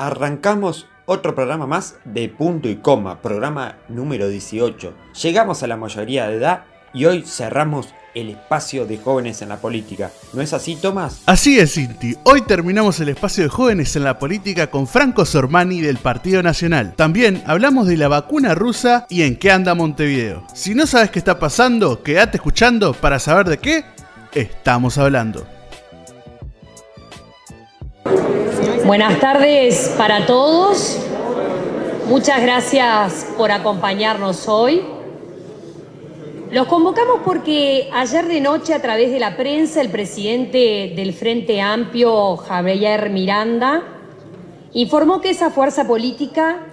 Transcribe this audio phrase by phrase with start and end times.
[0.00, 4.94] Arrancamos otro programa más de punto y coma, programa número 18.
[5.22, 9.58] Llegamos a la mayoría de edad y hoy cerramos el espacio de jóvenes en la
[9.58, 10.10] política.
[10.32, 11.20] ¿No es así, Tomás?
[11.26, 12.16] Así es, Cinti.
[12.24, 16.94] Hoy terminamos el espacio de jóvenes en la política con Franco Sormani del Partido Nacional.
[16.96, 20.46] También hablamos de la vacuna rusa y en qué anda Montevideo.
[20.54, 23.84] Si no sabes qué está pasando, quédate escuchando para saber de qué
[24.32, 25.59] estamos hablando.
[28.84, 30.98] Buenas tardes para todos.
[32.08, 34.82] Muchas gracias por acompañarnos hoy.
[36.50, 41.60] Los convocamos porque ayer de noche a través de la prensa el presidente del Frente
[41.60, 43.82] Amplio, Javier Miranda,
[44.72, 46.66] informó que esa fuerza política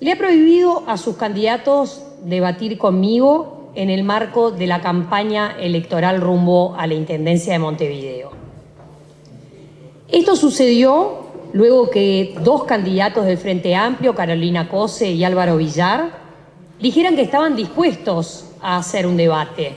[0.00, 6.20] le ha prohibido a sus candidatos debatir conmigo en el marco de la campaña electoral
[6.20, 8.47] rumbo a la Intendencia de Montevideo.
[10.08, 16.10] Esto sucedió luego que dos candidatos del Frente Amplio, Carolina Cose y Álvaro Villar,
[16.80, 19.76] dijeran que estaban dispuestos a hacer un debate.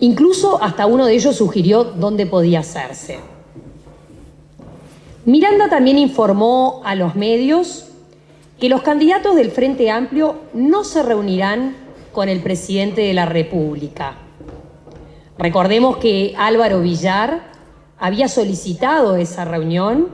[0.00, 3.20] Incluso hasta uno de ellos sugirió dónde podía hacerse.
[5.24, 7.86] Miranda también informó a los medios
[8.60, 11.76] que los candidatos del Frente Amplio no se reunirán
[12.12, 14.16] con el presidente de la República.
[15.38, 17.57] Recordemos que Álvaro Villar
[17.98, 20.08] había solicitado esa reunión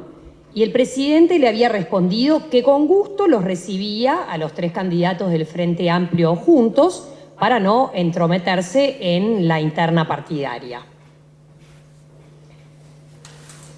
[0.54, 5.30] y el presidente le había respondido que con gusto los recibía a los tres candidatos
[5.30, 10.80] del Frente Amplio juntos para no entrometerse en la interna partidaria.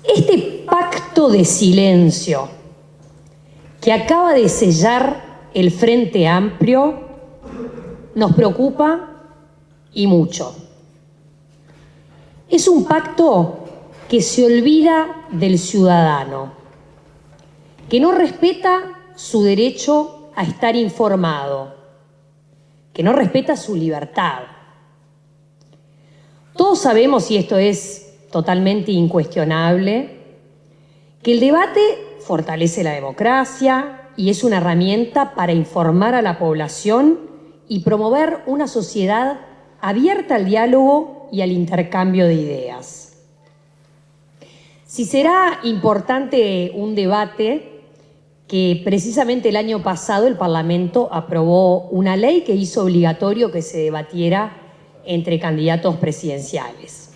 [0.04, 2.48] Este pacto de silencio
[3.80, 7.00] que acaba de sellar el Frente Amplio
[8.14, 9.12] nos preocupa
[9.94, 10.54] y mucho.
[12.48, 13.65] Es un pacto
[14.08, 16.52] que se olvida del ciudadano,
[17.88, 21.74] que no respeta su derecho a estar informado,
[22.92, 24.42] que no respeta su libertad.
[26.56, 30.16] Todos sabemos, y esto es totalmente incuestionable,
[31.22, 31.80] que el debate
[32.20, 37.18] fortalece la democracia y es una herramienta para informar a la población
[37.68, 39.40] y promover una sociedad
[39.80, 43.05] abierta al diálogo y al intercambio de ideas.
[44.96, 47.82] Si será importante un debate,
[48.48, 53.76] que precisamente el año pasado el Parlamento aprobó una ley que hizo obligatorio que se
[53.76, 54.56] debatiera
[55.04, 57.10] entre candidatos presidenciales.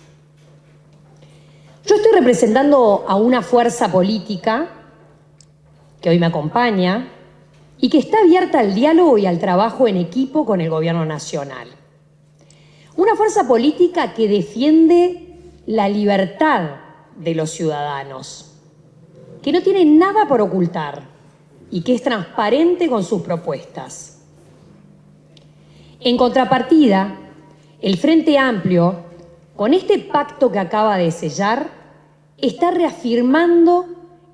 [1.83, 4.69] Yo estoy representando a una fuerza política
[6.01, 7.07] que hoy me acompaña
[7.79, 11.67] y que está abierta al diálogo y al trabajo en equipo con el Gobierno Nacional.
[12.95, 16.80] Una fuerza política que defiende la libertad
[17.23, 18.51] de los ciudadanos,
[19.41, 21.03] que no tiene nada por ocultar
[21.69, 24.21] y que es transparente con sus propuestas.
[25.99, 27.15] En contrapartida,
[27.79, 28.95] el Frente Amplio,
[29.55, 31.69] con este pacto que acaba de sellar,
[32.37, 33.85] está reafirmando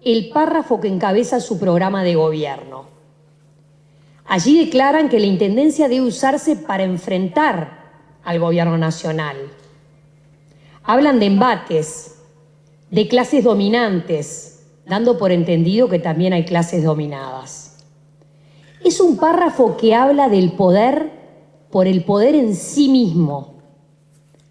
[0.03, 2.85] el párrafo que encabeza su programa de gobierno.
[4.25, 7.77] Allí declaran que la Intendencia debe usarse para enfrentar
[8.23, 9.37] al gobierno nacional.
[10.83, 12.16] Hablan de embates,
[12.91, 17.77] de clases dominantes, dando por entendido que también hay clases dominadas.
[18.83, 21.11] Es un párrafo que habla del poder
[21.71, 23.55] por el poder en sí mismo.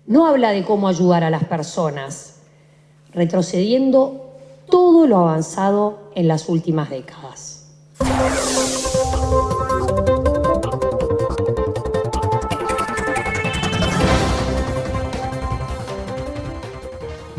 [0.07, 2.41] No habla de cómo ayudar a las personas,
[3.13, 4.27] retrocediendo
[4.71, 7.69] todo lo avanzado en las últimas décadas.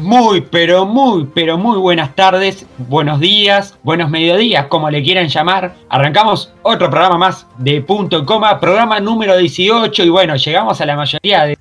[0.08, 5.76] Muy, pero muy, pero muy buenas tardes, buenos días, buenos mediodías, como le quieran llamar.
[5.90, 10.86] Arrancamos otro programa más de punto y coma, programa número 18 y bueno, llegamos a
[10.86, 11.58] la mayoría de...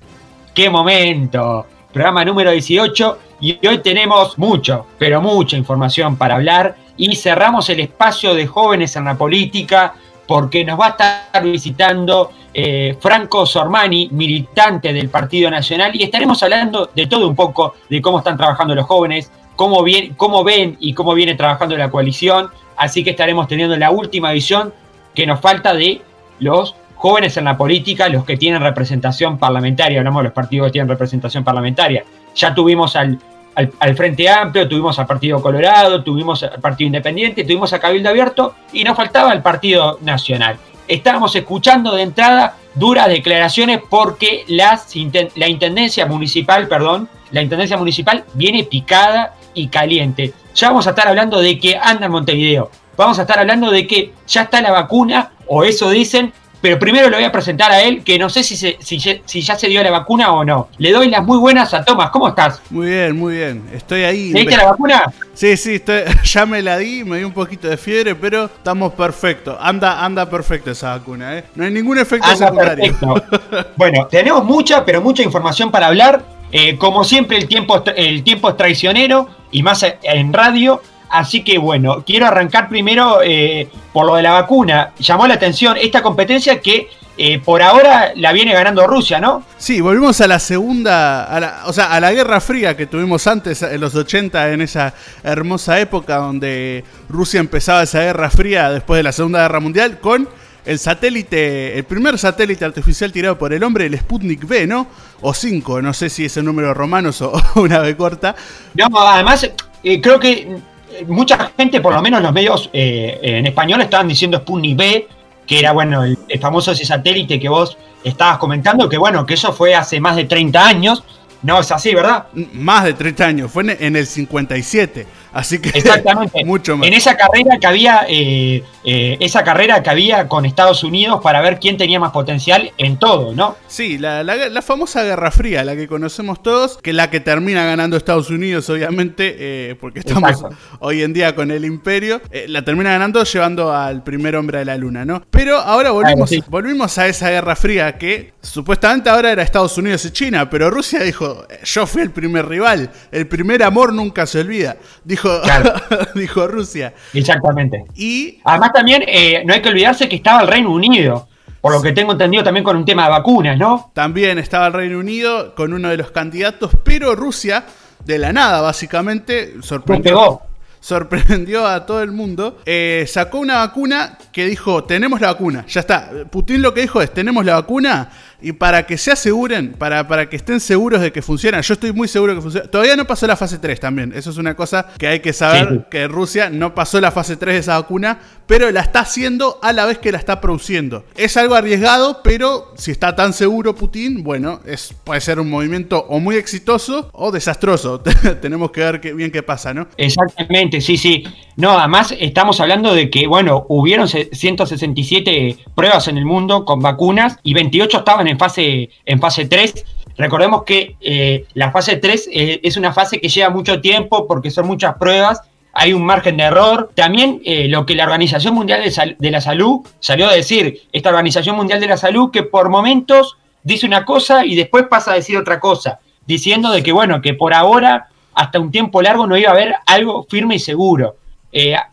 [0.53, 1.65] ¡Qué momento!
[1.91, 7.81] Programa número 18 y hoy tenemos mucho, pero mucha información para hablar y cerramos el
[7.81, 9.93] espacio de jóvenes en la política
[10.25, 16.41] porque nos va a estar visitando eh, Franco Sormani, militante del Partido Nacional, y estaremos
[16.41, 20.93] hablando de todo un poco, de cómo están trabajando los jóvenes, cómo, cómo ven y
[20.95, 24.73] cómo viene trabajando la coalición, así que estaremos teniendo la última visión
[25.13, 26.01] que nos falta de
[26.39, 30.71] los jóvenes en la política, los que tienen representación parlamentaria, hablamos de los partidos que
[30.71, 32.05] tienen representación parlamentaria.
[32.33, 33.19] Ya tuvimos al,
[33.53, 38.55] al, Frente Amplio, tuvimos al Partido Colorado, tuvimos al Partido Independiente, tuvimos a Cabildo Abierto
[38.73, 40.57] y nos faltaba el Partido Nacional
[40.87, 48.63] estábamos escuchando de entrada duras declaraciones porque la Intendencia Municipal, perdón, la Intendencia Municipal viene
[48.63, 50.33] picada y caliente.
[50.53, 52.69] ya vamos a estar hablando de que anda en Montevideo.
[52.95, 57.09] Vamos a estar hablando de que ya está la vacuna, o eso dicen, pero primero
[57.09, 59.83] lo voy a presentar a él, que no sé si, si, si, ya se dio
[59.83, 60.69] la vacuna o no.
[60.77, 62.09] Le doy las muy buenas a Tomás.
[62.09, 62.61] ¿Cómo estás?
[62.69, 63.63] Muy bien, muy bien.
[63.73, 64.31] Estoy ahí.
[64.31, 65.13] ¿Le diste la vacuna?
[65.33, 65.81] Sí, sí,
[66.23, 69.55] ya me la di, me di un poquito de fiebre, pero estamos perfectos.
[69.59, 71.43] Anda, anda perfecto esa vacuna, ¿eh?
[71.55, 72.95] No hay ningún efecto secundario.
[73.75, 76.23] bueno, tenemos mucha, pero mucha información para hablar.
[76.51, 80.81] Eh, como siempre, el tiempo, el tiempo es traicionero y más en radio.
[81.09, 84.91] Así que bueno, quiero arrancar primero eh, por lo de la vacuna.
[84.99, 86.89] Llamó la atención esta competencia que
[87.19, 89.43] eh, por ahora la viene ganando Rusia, ¿no?
[89.57, 93.81] Sí, volvimos a la segunda, o sea, a la Guerra Fría que tuvimos antes, en
[93.81, 94.93] los 80, en esa
[95.23, 100.29] hermosa época donde Rusia empezaba esa Guerra Fría después de la Segunda Guerra Mundial con
[100.63, 104.87] el satélite, el primer satélite artificial tirado por el hombre, el Sputnik V, ¿no?
[105.21, 108.35] O 5, no sé si es el número romano o una B corta.
[108.75, 109.49] No, además,
[109.83, 110.59] eh, creo que
[111.07, 115.07] mucha gente, por lo menos los medios eh, en español, estaban diciendo Sputnik B,
[115.45, 119.75] que era, bueno, el, famoso satélite que vos estabas comentando, que bueno, que eso fue
[119.75, 121.03] hace más de 30 años.
[121.43, 122.25] No es así, ¿verdad?
[122.53, 125.05] Más de 30 años, fue en el 57.
[125.37, 126.43] Así que Exactamente.
[126.45, 126.87] mucho más.
[126.87, 131.41] En esa carrera que había, eh, eh, esa carrera que había con Estados Unidos para
[131.41, 133.55] ver quién tenía más potencial en todo, ¿no?
[133.67, 134.25] Sí, la,
[134.63, 139.35] famosa Guerra Fría, la que conocemos todos, que la que termina ganando Estados Unidos, obviamente,
[139.37, 140.43] eh, porque estamos
[140.79, 144.75] hoy en día con el imperio, la termina ganando llevando al primer hombre a la
[144.75, 145.21] luna, ¿no?
[145.29, 150.11] Pero ahora volvimos, volvimos a esa Guerra Fría que supuestamente ahora era Estados Unidos y
[150.11, 154.77] China, pero Rusia dijo, yo fui el primer rival, el primer amor nunca se olvida.
[155.03, 155.26] Dijo,
[156.15, 156.93] dijo, Rusia.
[157.13, 157.85] Exactamente.
[157.95, 161.27] Y además también eh, no hay que olvidarse que estaba el Reino Unido.
[161.61, 163.91] Por lo que tengo entendido también con un tema de vacunas, ¿no?
[163.93, 167.65] También estaba el Reino Unido con uno de los candidatos, pero Rusia,
[168.05, 170.41] de la nada, básicamente, sorprendió,
[170.79, 172.59] sorprendió a todo el mundo.
[172.65, 176.09] Eh, sacó una vacuna que dijo: Tenemos la vacuna, ya está.
[176.29, 178.11] Putin lo que dijo es: Tenemos la vacuna
[178.41, 181.91] y para que se aseguren, para, para que estén seguros de que funciona, yo estoy
[181.91, 182.67] muy seguro que funciona.
[182.67, 184.13] Todavía no pasó la fase 3 también.
[184.15, 187.55] Eso es una cosa que hay que saber, que Rusia no pasó la fase 3
[187.55, 191.03] de esa vacuna, pero la está haciendo a la vez que la está produciendo.
[191.15, 196.05] Es algo arriesgado, pero si está tan seguro Putin, bueno, es, puede ser un movimiento
[196.07, 197.99] o muy exitoso o desastroso.
[198.41, 199.87] Tenemos que ver qué, bien qué pasa, ¿no?
[199.97, 201.23] Exactamente, sí, sí.
[201.55, 207.37] No, además estamos hablando de que, bueno, hubieron 167 pruebas en el mundo con vacunas
[207.43, 209.85] y 28 estaban en fase, en fase 3.
[210.17, 214.49] Recordemos que eh, la fase 3 eh, es una fase que lleva mucho tiempo porque
[214.49, 215.41] son muchas pruebas,
[215.73, 216.91] hay un margen de error.
[216.95, 218.81] También eh, lo que la Organización Mundial
[219.19, 223.37] de, la Salud salió a decir, esta Organización Mundial de la Salud que por momentos
[223.61, 227.35] dice una cosa y después pasa a decir otra cosa, diciendo de que bueno, que
[227.35, 231.17] por ahora hasta un tiempo largo no iba a haber algo firme y seguro.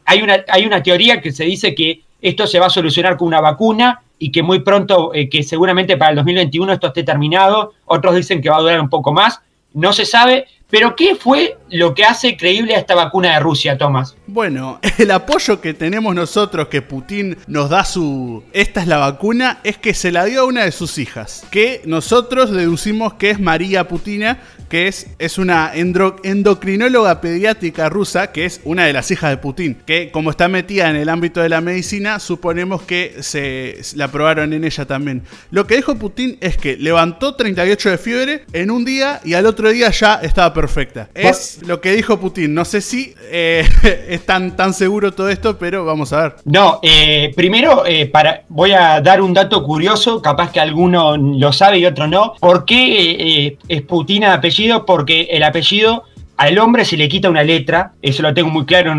[0.05, 3.29] hay, una, hay una teoría que se dice que esto se va a solucionar con
[3.29, 7.75] una vacuna y que muy pronto, eh, que seguramente para el 2021 esto esté terminado,
[7.85, 9.41] otros dicen que va a durar un poco más,
[9.73, 13.77] no se sabe, pero ¿qué fue lo que hace creíble a esta vacuna de Rusia,
[13.77, 14.17] Tomás?
[14.27, 18.43] Bueno, el apoyo que tenemos nosotros, que Putin nos da su...
[18.53, 21.83] Esta es la vacuna, es que se la dio a una de sus hijas, que
[21.85, 24.41] nosotros deducimos que es María Putina,
[24.75, 29.77] que es, es una endocrinóloga pediátrica rusa, que es una de las hijas de Putin,
[29.87, 34.53] que como está metida en el ámbito de la medicina, suponemos que se la probaron
[34.53, 35.23] en ella también.
[35.53, 39.47] Lo que dijo Putin es que levantó 38 de fiebre en un día y al
[39.47, 41.09] otro día ya estaba perfecta.
[41.15, 42.53] Es lo que dijo Putin.
[42.53, 43.65] No sé si eh,
[44.09, 46.35] es tan, tan seguro todo esto, pero vamos a ver.
[46.47, 51.53] No, eh, primero eh, para, voy a dar un dato curioso, capaz que alguno lo
[51.53, 52.35] sabe y otro no.
[52.41, 54.64] ¿Por qué es Putin apellido?
[54.87, 56.05] Porque el apellido
[56.37, 58.93] al hombre se le quita una letra, eso lo tengo muy claro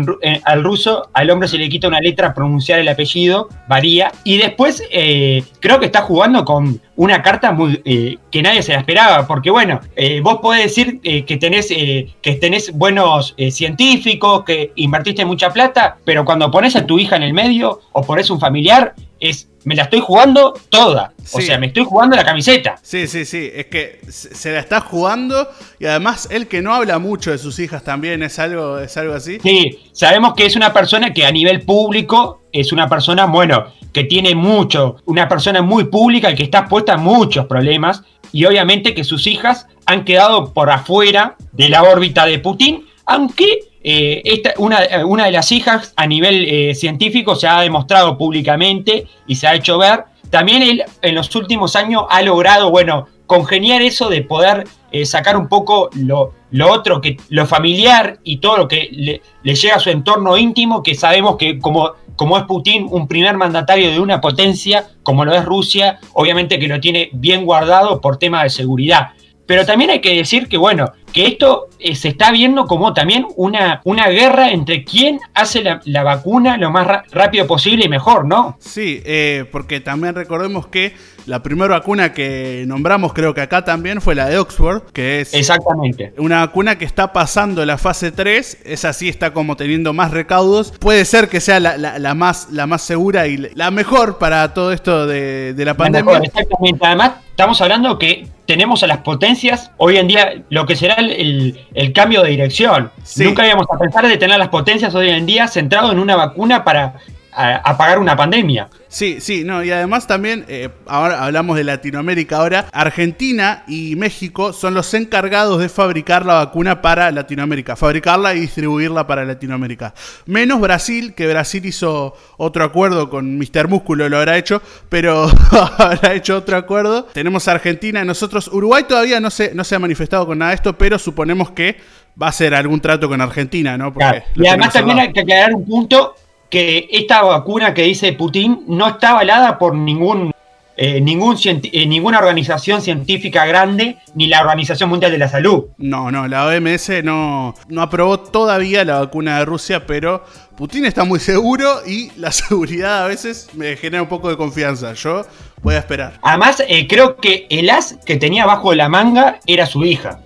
[0.44, 4.10] al ruso, al hombre se le quita una letra pronunciar el apellido, varía.
[4.24, 8.72] Y después eh, creo que está jugando con una carta muy, eh, que nadie se
[8.72, 14.72] la esperaba, porque bueno, eh, vos podés decir que, tenés, que tenés buenos científicos, que
[14.76, 18.40] invertiste mucha plata, pero cuando pones a tu hija en el medio o pones un
[18.40, 18.94] familiar,
[19.28, 21.12] es me la estoy jugando toda.
[21.32, 22.76] O sea, me estoy jugando la camiseta.
[22.82, 23.50] Sí, sí, sí.
[23.52, 25.48] Es que se la está jugando.
[25.80, 29.14] Y además, él que no habla mucho de sus hijas también es algo, es algo
[29.14, 29.40] así.
[29.42, 34.04] Sí, sabemos que es una persona que a nivel público es una persona, bueno, que
[34.04, 38.04] tiene mucho, una persona muy pública y que está expuesta a muchos problemas.
[38.30, 43.58] Y obviamente que sus hijas han quedado por afuera de la órbita de Putin, aunque
[43.88, 49.06] eh, esta, una, una, de las hijas a nivel eh, científico se ha demostrado públicamente
[49.28, 50.06] y se ha hecho ver.
[50.28, 55.36] También él en los últimos años ha logrado, bueno, congeniar eso de poder eh, sacar
[55.36, 59.76] un poco lo, lo, otro, que, lo familiar y todo lo que le, le, llega
[59.76, 64.00] a su entorno íntimo, que sabemos que como, como es Putin, un primer mandatario de
[64.00, 68.50] una potencia, como lo es Rusia, obviamente que lo tiene bien guardado por tema de
[68.50, 69.10] seguridad.
[69.46, 73.26] Pero también hay que decir que, bueno, que esto eh, se está viendo como también
[73.36, 78.26] una, una guerra entre quién hace la, la vacuna lo más rápido posible y mejor,
[78.26, 78.58] ¿no?
[78.60, 80.94] Sí, eh, porque también recordemos que
[81.24, 85.32] la primera vacuna que nombramos, creo que acá también, fue la de Oxford, que es
[85.32, 86.12] Exactamente.
[86.18, 90.72] una vacuna que está pasando la fase 3, esa sí está como teniendo más recaudos.
[90.78, 94.52] Puede ser que sea la, la, la más, la más segura y la mejor para
[94.52, 96.12] todo esto de, de la pandemia.
[96.12, 96.86] La mejor, exactamente.
[96.86, 101.10] Además, estamos hablando que tenemos a las potencias, hoy en día, lo que será el,
[101.10, 102.90] el, el cambio de dirección.
[103.02, 103.24] Sí.
[103.24, 106.64] Nunca íbamos a pensar de tener las potencias hoy en día centrado en una vacuna
[106.64, 106.94] para
[107.36, 108.68] apagar una pandemia.
[108.88, 114.52] Sí, sí, no, y además también, eh, ahora hablamos de Latinoamérica ahora, Argentina y México
[114.52, 119.92] son los encargados de fabricar la vacuna para Latinoamérica, fabricarla y distribuirla para Latinoamérica.
[120.24, 123.68] Menos Brasil, que Brasil hizo otro acuerdo con Mr.
[123.68, 125.28] Músculo, lo habrá hecho, pero
[125.78, 127.04] habrá hecho otro acuerdo.
[127.12, 130.78] Tenemos Argentina, nosotros, Uruguay todavía no se, no se ha manifestado con nada de esto,
[130.78, 131.76] pero suponemos que
[132.20, 133.92] va a ser algún trato con Argentina, ¿no?
[133.92, 134.22] Claro.
[134.34, 136.14] Y además también hay que aclarar un punto
[136.50, 140.32] que esta vacuna que dice Putin no está avalada por ningún,
[140.76, 145.64] eh, ningún eh, ninguna organización científica grande ni la Organización Mundial de la Salud.
[145.78, 150.24] No, no, la OMS no, no aprobó todavía la vacuna de Rusia, pero
[150.56, 154.92] Putin está muy seguro y la seguridad a veces me genera un poco de confianza.
[154.94, 155.26] Yo
[155.62, 156.18] voy a esperar.
[156.22, 160.20] Además, eh, creo que el as que tenía bajo la manga era su hija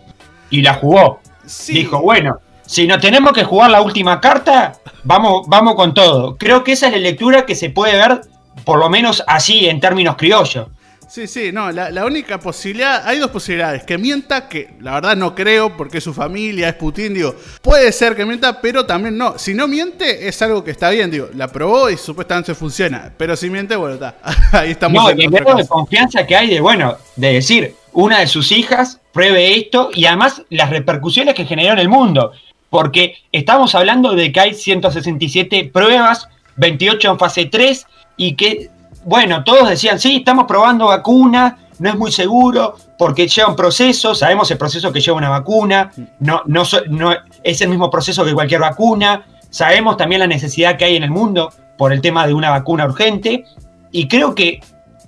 [0.50, 1.20] y la jugó.
[1.46, 1.72] Sí.
[1.72, 2.38] Dijo, bueno,
[2.70, 6.36] si no tenemos que jugar la última carta, vamos, vamos con todo.
[6.36, 8.20] Creo que esa es la lectura que se puede ver,
[8.64, 10.68] por lo menos así, en términos criollos.
[11.08, 15.16] Sí, sí, no, la, la, única posibilidad, hay dos posibilidades, que mienta, que la verdad
[15.16, 19.36] no creo, porque su familia, es Putin, digo, puede ser que mienta, pero también no,
[19.36, 23.34] si no miente es algo que está bien, digo, la probó y supuestamente funciona, pero
[23.34, 24.18] si miente, bueno, está,
[24.52, 25.02] ahí estamos.
[25.02, 29.00] No, el grado de confianza que hay de, bueno, de decir, una de sus hijas
[29.12, 32.30] pruebe esto y además las repercusiones que generó en el mundo
[32.70, 37.86] porque estamos hablando de que hay 167 pruebas, 28 en fase 3,
[38.16, 38.70] y que,
[39.04, 44.14] bueno, todos decían, sí, estamos probando vacuna, no es muy seguro, porque lleva un proceso,
[44.14, 48.34] sabemos el proceso que lleva una vacuna, no, no, no es el mismo proceso que
[48.34, 52.34] cualquier vacuna, sabemos también la necesidad que hay en el mundo por el tema de
[52.34, 53.44] una vacuna urgente,
[53.90, 54.60] y creo que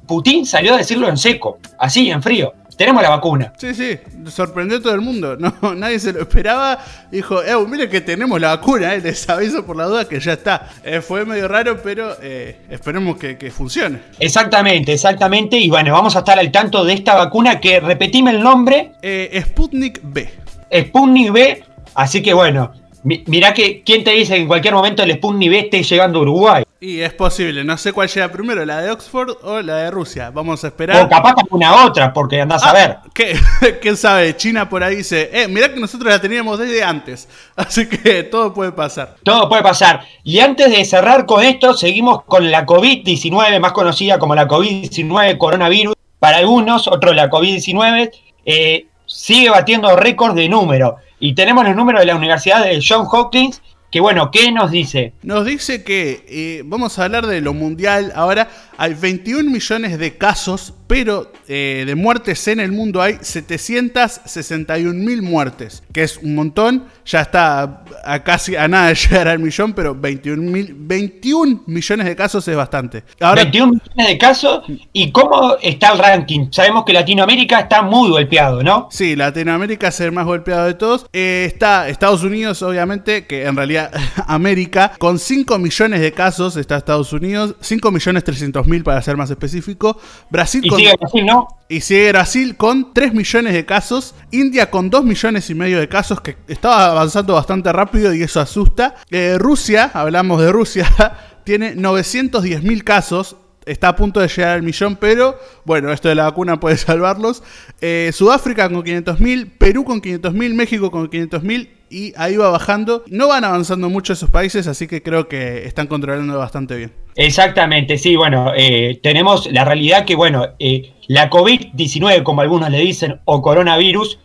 [0.06, 3.52] Putin salió a decirlo en seco, así, en frío tenemos la vacuna.
[3.56, 3.98] Sí, sí,
[4.28, 5.36] sorprendió a todo el mundo.
[5.36, 6.78] No, nadie se lo esperaba.
[7.10, 10.34] Dijo, eh, mire que tenemos la vacuna, eh, les aviso por la duda que ya
[10.34, 10.70] está.
[10.82, 14.00] Eh, fue medio raro, pero eh, esperemos que, que, funcione.
[14.18, 15.56] Exactamente, exactamente.
[15.58, 18.92] Y bueno, vamos a estar al tanto de esta vacuna que repetime el nombre.
[19.02, 20.30] Eh, Sputnik B.
[20.72, 21.64] Sputnik B.
[21.94, 22.72] Así que bueno,
[23.04, 26.22] mirá que quién te dice que en cualquier momento el Sputnik B esté llegando a
[26.22, 26.64] Uruguay.
[26.80, 30.30] Y es posible, no sé cuál llega primero, la de Oxford o la de Rusia.
[30.30, 31.04] Vamos a esperar.
[31.04, 32.96] O capaz una otra, porque andás ah, a ver.
[33.14, 33.36] ¿qué?
[33.80, 34.36] ¿Quién sabe?
[34.36, 37.28] China por ahí dice, eh, mirá que nosotros la teníamos desde antes.
[37.56, 39.14] Así que todo puede pasar.
[39.22, 40.00] Todo puede pasar.
[40.24, 45.38] Y antes de cerrar con esto, seguimos con la COVID-19, más conocida como la COVID-19
[45.38, 45.94] coronavirus.
[46.18, 48.10] Para algunos, otros la COVID-19,
[48.44, 50.96] eh, sigue batiendo récords de número.
[51.24, 53.62] Y tenemos los números de la Universidad de John Hopkins
[53.92, 55.12] que bueno, ¿qué nos dice?
[55.22, 58.10] Nos dice que eh, vamos a hablar de lo mundial.
[58.16, 64.94] Ahora hay 21 millones de casos, pero eh, de muertes en el mundo hay 761
[64.94, 66.84] mil muertes, que es un montón.
[67.04, 72.06] Ya está a casi a nada de llegar al millón, pero 21, mil, 21 millones
[72.06, 73.04] de casos es bastante.
[73.20, 74.64] Ahora, 21 millones de casos.
[74.94, 76.48] ¿Y cómo está el ranking?
[76.50, 78.88] Sabemos que Latinoamérica está muy golpeado, ¿no?
[78.90, 81.06] Sí, Latinoamérica es el más golpeado de todos.
[81.12, 83.81] Eh, está Estados Unidos, obviamente, que en realidad
[84.26, 89.16] América, con 5 millones de casos está Estados Unidos, 5 millones 300 mil para ser
[89.16, 89.98] más específico.
[90.30, 91.48] Brasil y con, sigue Brasil, ¿no?
[91.68, 94.14] Y sigue Brasil con 3 millones de casos.
[94.30, 98.40] India con 2 millones y medio de casos, que estaba avanzando bastante rápido y eso
[98.40, 98.96] asusta.
[99.10, 100.88] Eh, Rusia, hablamos de Rusia,
[101.44, 106.14] tiene 910 mil casos está a punto de llegar al millón, pero bueno, esto de
[106.14, 107.42] la vacuna puede salvarlos.
[107.80, 113.04] Eh, Sudáfrica con 500.000, Perú con 500.000, México con 500.000 y ahí va bajando.
[113.08, 116.92] No van avanzando mucho esos países, así que creo que están controlando bastante bien.
[117.14, 122.78] Exactamente, sí, bueno, eh, tenemos la realidad que, bueno, eh, la COVID-19, como algunos le
[122.78, 124.18] dicen, o coronavirus,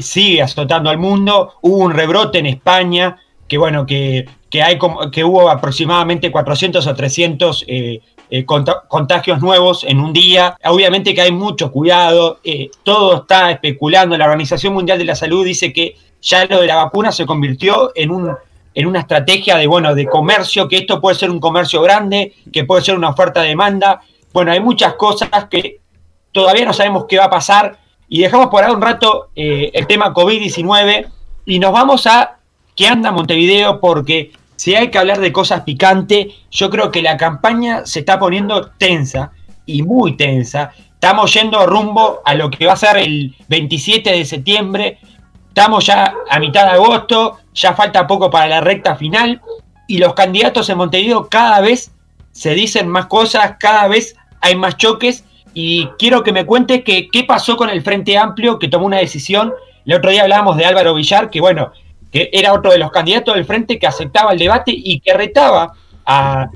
[0.00, 1.54] sigue azotando al mundo.
[1.62, 3.16] Hubo un rebrote en España,
[3.48, 4.78] que bueno, que que, hay
[5.10, 10.58] que hubo aproximadamente 400 o 300 eh, eh, contagios nuevos en un día.
[10.64, 14.14] Obviamente que hay mucho cuidado, eh, todo está especulando.
[14.18, 17.92] La Organización Mundial de la Salud dice que ya lo de la vacuna se convirtió
[17.94, 18.30] en un
[18.74, 22.64] en una estrategia de bueno de comercio, que esto puede ser un comercio grande, que
[22.64, 24.02] puede ser una oferta-demanda.
[24.34, 25.80] Bueno, hay muchas cosas que
[26.30, 27.78] todavía no sabemos qué va a pasar
[28.08, 31.06] y dejamos por ahora un rato el tema COVID-19
[31.46, 32.36] y nos vamos a
[32.74, 37.16] qué anda Montevideo porque si hay que hablar de cosas picantes, yo creo que la
[37.16, 39.32] campaña se está poniendo tensa
[39.66, 40.72] y muy tensa.
[40.94, 44.98] Estamos yendo rumbo a lo que va a ser el 27 de septiembre.
[45.48, 49.40] Estamos ya a mitad de agosto, ya falta poco para la recta final
[49.86, 51.92] y los candidatos en Montevideo cada vez
[52.30, 57.08] se dicen más cosas, cada vez hay más choques y quiero que me cuente que,
[57.08, 59.52] qué pasó con el Frente Amplio que tomó una decisión.
[59.84, 61.72] El otro día hablábamos de Álvaro Villar, que bueno,
[62.12, 65.72] que era otro de los candidatos del frente que aceptaba el debate y que retaba
[66.04, 66.48] a,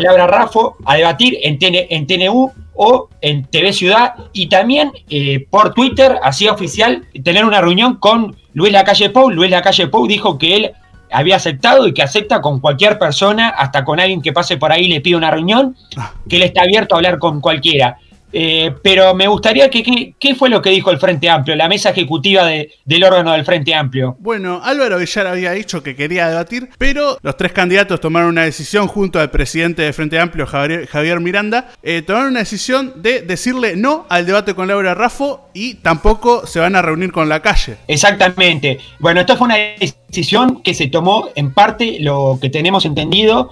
[0.00, 5.74] Laura Raffo a debatir en, en TNU o en TV Ciudad y también eh, por
[5.74, 9.30] Twitter hacía oficial tener una reunión con Luis Lacalle Pou.
[9.30, 10.72] Luis Lacalle Pou dijo que él
[11.10, 14.84] había aceptado y que acepta con cualquier persona, hasta con alguien que pase por ahí
[14.84, 16.12] y le pide una reunión, ah.
[16.28, 17.98] que él está abierto a hablar con cualquiera.
[18.32, 21.90] Eh, pero me gustaría que, ¿qué fue lo que dijo el Frente Amplio, la mesa
[21.90, 24.16] ejecutiva del órgano del Frente Amplio?
[24.20, 28.86] Bueno, Álvaro Villar había dicho que quería debatir, pero los tres candidatos tomaron una decisión
[28.86, 34.06] junto al presidente del Frente Amplio, Javier, Miranda, eh, tomaron una decisión de decirle no
[34.08, 37.76] al debate con Laura Raffo y tampoco se van a reunir con la calle.
[37.88, 38.78] Exactamente.
[38.98, 43.50] Bueno, esto fue una decisión que se tomó en parte, lo que tenemos entendido,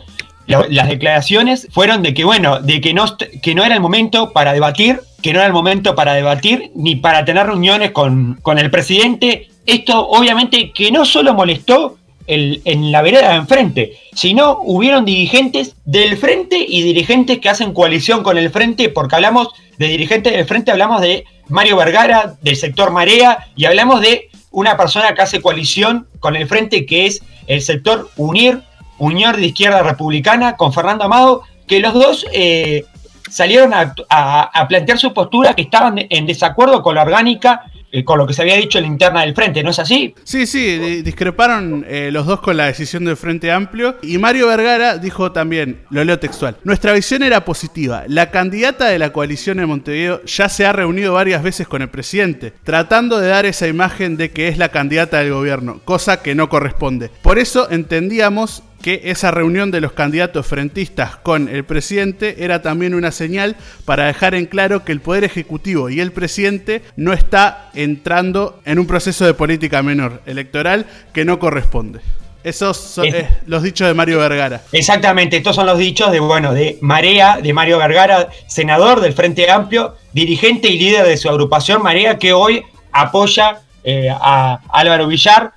[0.48, 3.04] las declaraciones fueron de que, bueno, de que no,
[3.42, 6.96] que no era el momento para debatir, que no era el momento para debatir ni
[6.96, 9.48] para tener reuniones con, el presidente.
[9.66, 15.76] Esto obviamente que no solo molestó el, en la vereda de enfrente, sino hubieron dirigentes
[15.84, 20.46] del frente y dirigentes que hacen coalición con el frente, porque hablamos de dirigentes del
[20.46, 25.42] frente, hablamos de Mario Vergara, del sector Marea, y hablamos de una persona que hace
[25.42, 28.62] coalición con el frente, que es el sector Unir,
[28.98, 32.84] Unión de Izquierda Republicana con Fernando Amado, que los dos eh,
[33.30, 38.26] salieron a, plantear su postura que estaban en desacuerdo con la orgánica eh, con lo
[38.26, 40.14] que se había dicho en la interna del frente, ¿no es así?
[40.22, 44.98] Sí, sí, discreparon eh, los dos con la decisión del Frente Amplio y Mario Vergara
[44.98, 49.68] dijo también, lo leo textual, nuestra visión era positiva, la candidata de la coalición en
[49.68, 54.18] Montevideo ya se ha reunido varias veces con el presidente, tratando de dar esa imagen
[54.18, 57.10] de que es la candidata del gobierno, cosa que no corresponde.
[57.22, 62.94] Por eso entendíamos que esa reunión de los candidatos frentistas con el presidente era también
[62.94, 67.70] una señal para dejar en claro que el Poder Ejecutivo y el presidente no está
[67.74, 72.00] entrando en un proceso de política menor electoral que no corresponde.
[72.44, 74.62] Esos son eh, los dichos de Mario Vergara.
[74.72, 79.50] Exactamente, estos son los dichos de, bueno, de Marea, de Mario Vergara, senador del Frente
[79.50, 82.62] Amplio, dirigente y líder de su agrupación Marea, que hoy
[82.92, 85.52] apoya eh, a Álvaro Villar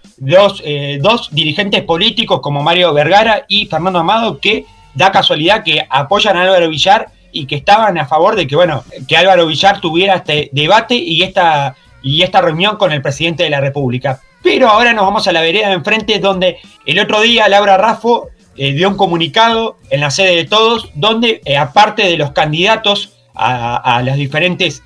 [0.63, 6.37] eh, dos, dirigentes políticos como Mario Vergara y Fernando Amado que da casualidad que apoyan
[6.37, 10.15] a Álvaro Villar y que estaban a favor de que, bueno, que Álvaro Villar tuviera
[10.15, 14.21] este debate y esta, y esta reunión con el presidente de la República.
[14.43, 18.29] Pero ahora nos vamos a la vereda de enfrente, donde el otro día Laura Raffo
[18.57, 23.17] eh, dio un comunicado en la sede de todos, donde eh, aparte de los candidatos
[23.33, 24.83] a, a los diferentes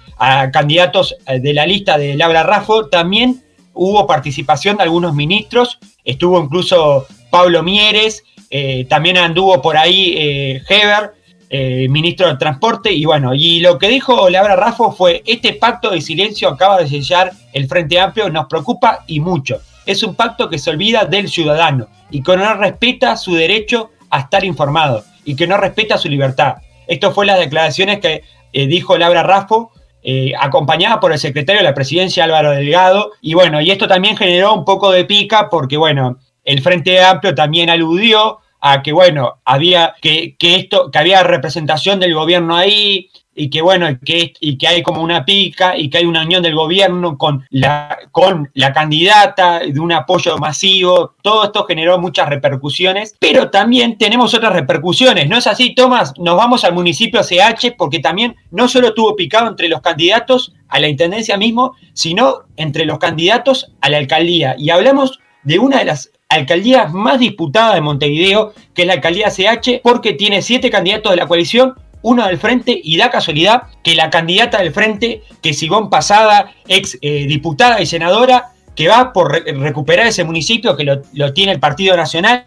[0.53, 3.43] candidatos de la lista de Laura Raffo, también
[3.75, 10.61] hubo participación de algunos ministros, estuvo incluso Pablo Mieres, eh, también anduvo por ahí eh,
[10.67, 11.13] Heber,
[11.49, 15.91] eh, ministro de Transporte, y bueno, y lo que dijo Laura Raffo fue, este pacto
[15.91, 19.59] de silencio acaba de sellar el Frente Amplio, nos preocupa y mucho.
[19.85, 24.21] Es un pacto que se olvida del ciudadano y que no respeta su derecho a
[24.21, 26.55] estar informado y que no respeta su libertad.
[26.87, 29.71] Esto fue las declaraciones que dijo Laura Raffo
[30.07, 33.13] eh, acompañada por el secretario de la presidencia Álvaro Delgado.
[33.21, 37.33] Y bueno, y esto también generó un poco de pica porque, bueno, el Frente Amplio
[37.33, 43.09] también aludió a que, bueno, había que, que esto, que había representación del gobierno ahí,
[43.35, 46.41] y que bueno, que, y que hay como una pica y que hay una unión
[46.41, 52.29] del gobierno con la, con la candidata, de un apoyo masivo, todo esto generó muchas
[52.29, 56.13] repercusiones, pero también tenemos otras repercusiones, ¿no es así, Tomás?
[56.17, 60.79] Nos vamos al municipio CH porque también no solo tuvo picado entre los candidatos a
[60.79, 64.55] la intendencia mismo, sino entre los candidatos a la alcaldía.
[64.57, 69.29] Y hablamos de una de las alcaldías más disputadas de Montevideo, que es la alcaldía
[69.29, 73.95] CH, porque tiene siete candidatos de la coalición uno del frente y da casualidad que
[73.95, 79.31] la candidata del frente, que Sigón Pasada, ex eh, diputada y senadora, que va por
[79.31, 82.43] recuperar ese municipio que lo, tiene el Partido Nacional,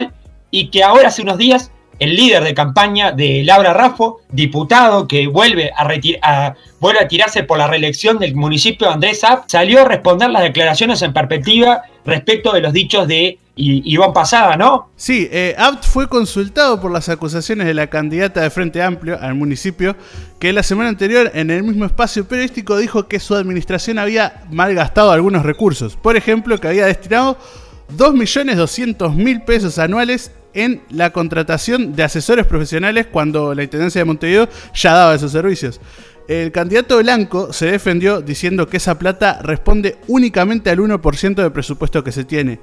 [0.53, 5.27] y que ahora hace unos días el líder de campaña de Laura Raffo, diputado que
[5.27, 6.55] vuelve a,
[7.09, 11.83] tirarse por la reelección del municipio Andrés App, salió a responder las declaraciones en perspectiva
[12.05, 14.91] respecto de los dichos de Iván Pasada, ¿no?
[14.95, 19.35] Sí, eh, Abt fue consultado por las acusaciones de la candidata de Frente Amplio al
[19.35, 19.97] municipio,
[20.39, 25.11] que la semana anterior en el mismo espacio periodístico dijo que su administración había malgastado
[25.11, 25.97] algunos recursos.
[25.97, 27.37] Por ejemplo, que había destinado
[27.97, 34.93] 2.200.000 pesos anuales en la contratación de asesores profesionales cuando la Intendencia de Montevideo ya
[34.93, 35.81] daba esos servicios.
[36.29, 42.05] El candidato blanco se defendió diciendo que esa plata responde únicamente al 1% del presupuesto
[42.05, 42.61] que se tiene.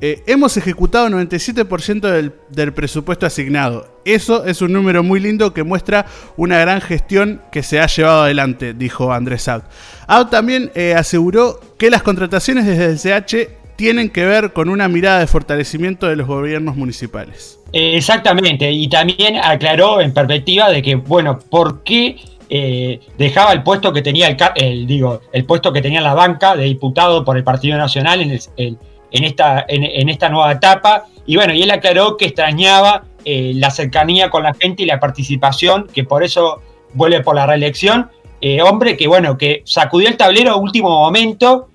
[0.00, 3.86] Eh, hemos ejecutado 97% del, presupuesto asignado.
[4.04, 8.22] Eso es un número muy lindo que muestra una gran gestión que se ha llevado
[8.22, 9.66] adelante, dijo Andrés Abt.
[10.06, 14.88] Abt también eh, aseguró que las contrataciones desde el CH tienen que ver con una
[14.88, 17.58] mirada de fortalecimiento de los gobiernos municipales.
[17.72, 22.16] Exactamente, y también aclaró en perspectiva de que, bueno, ¿por qué
[22.48, 26.64] eh, dejaba el puesto que tenía el, digo, el puesto que tenía la banca de
[26.64, 28.20] diputado por el Partido Nacional
[28.56, 28.78] en,
[29.14, 31.06] en, esta, en, esta nueva etapa?
[31.24, 35.00] Y bueno, y él aclaró que extrañaba eh, la cercanía con la gente y la
[35.00, 36.60] participación, que por eso
[36.92, 38.10] vuelve por la reelección.
[38.40, 41.68] Eh, hombre que, bueno, que sacudió el tablero a último momento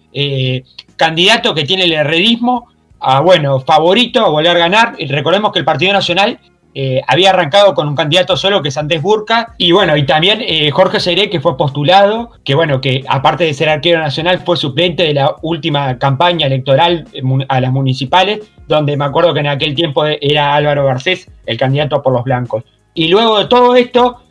[0.95, 2.67] candidato que tiene el herrerismo
[2.99, 4.95] a, bueno, favorito a volver a ganar.
[4.97, 6.39] Y recordemos que el Partido Nacional
[6.81, 9.53] eh, había arrancado con un candidato solo que es Andrés Burca.
[9.57, 13.53] Y bueno, y también eh, Jorge Seré, que fue postulado, que bueno, que aparte de
[13.53, 18.95] ser arquero nacional, fue suplente de la última campaña electoral eh, a las municipales, donde
[18.95, 22.63] me acuerdo que en aquel tiempo era Álvaro Garcés, el candidato por los blancos.
[22.93, 24.21] Y luego de todo esto,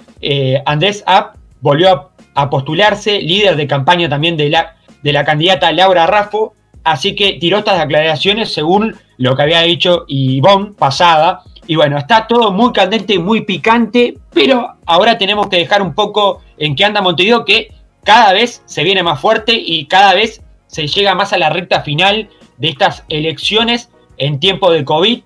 [0.65, 6.07] Andrés App volvió a, postularse, líder de campaña también de la, de la candidata Laura
[6.07, 11.43] Raffo, Así que tiró estas declaraciones según lo que había dicho Ivonne pasada.
[11.69, 16.41] Y bueno, está todo muy candente, muy picante, pero ahora tenemos que dejar un poco
[16.57, 17.69] en qué anda Montevideo, que
[18.05, 21.83] cada vez se viene más fuerte y cada vez se llega más a la recta
[21.83, 25.21] final de estas elecciones en tiempo de COVID.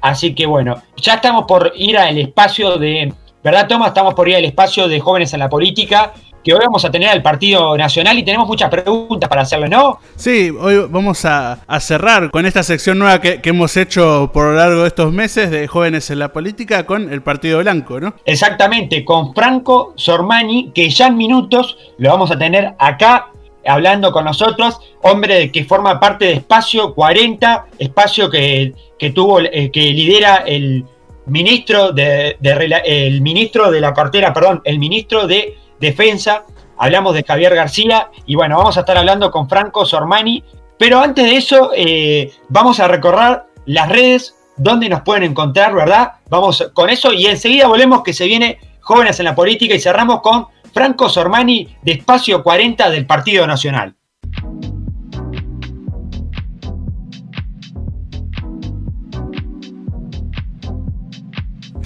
[0.00, 3.88] Así que bueno, ya estamos por ir al espacio de, ¿verdad Toma?
[3.88, 6.12] Estamos por ir al espacio de jóvenes en la política
[6.48, 9.98] que hoy vamos a tener al Partido Nacional y tenemos muchas preguntas para hacerle, ¿no?
[10.16, 14.80] Sí, hoy vamos a, cerrar con esta sección nueva que, hemos hecho por lo largo
[14.80, 18.14] de estos meses de Jóvenes en la Política con el Partido Blanco, ¿no?
[18.24, 23.26] Exactamente, con Franco Sormani, que ya en minutos lo vamos a tener acá
[23.66, 28.72] hablando con nosotros, hombre que forma parte de Espacio 40, espacio que,
[29.14, 30.86] tuvo, eh, que lidera el
[31.26, 36.44] ministro de, de, el ministro de la cartera, perdón, el ministro de defensa.
[36.76, 40.44] Hablamos de Javier García y bueno, vamos a estar hablando con Franco Sormani.
[40.78, 46.12] Pero antes de eso, eh, vamos a recorrer las redes donde nos pueden encontrar, ¿verdad?
[46.28, 50.20] Vamos con eso y enseguida volvemos que se viene Jóvenes en la Política y cerramos
[50.20, 53.97] con Franco Sormani de Espacio 40 del Partido Nacional.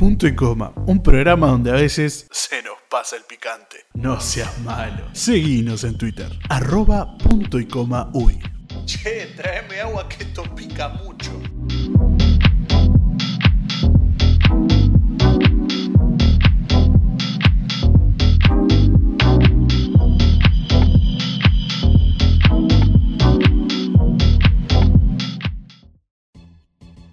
[0.03, 3.87] Punto y coma, un programa donde a veces se nos pasa el picante.
[3.95, 5.05] No seas malo.
[5.13, 8.37] Seguinos en Twitter, arroba punto y coma uy.
[8.85, 11.31] Che, tráeme agua que esto pica mucho.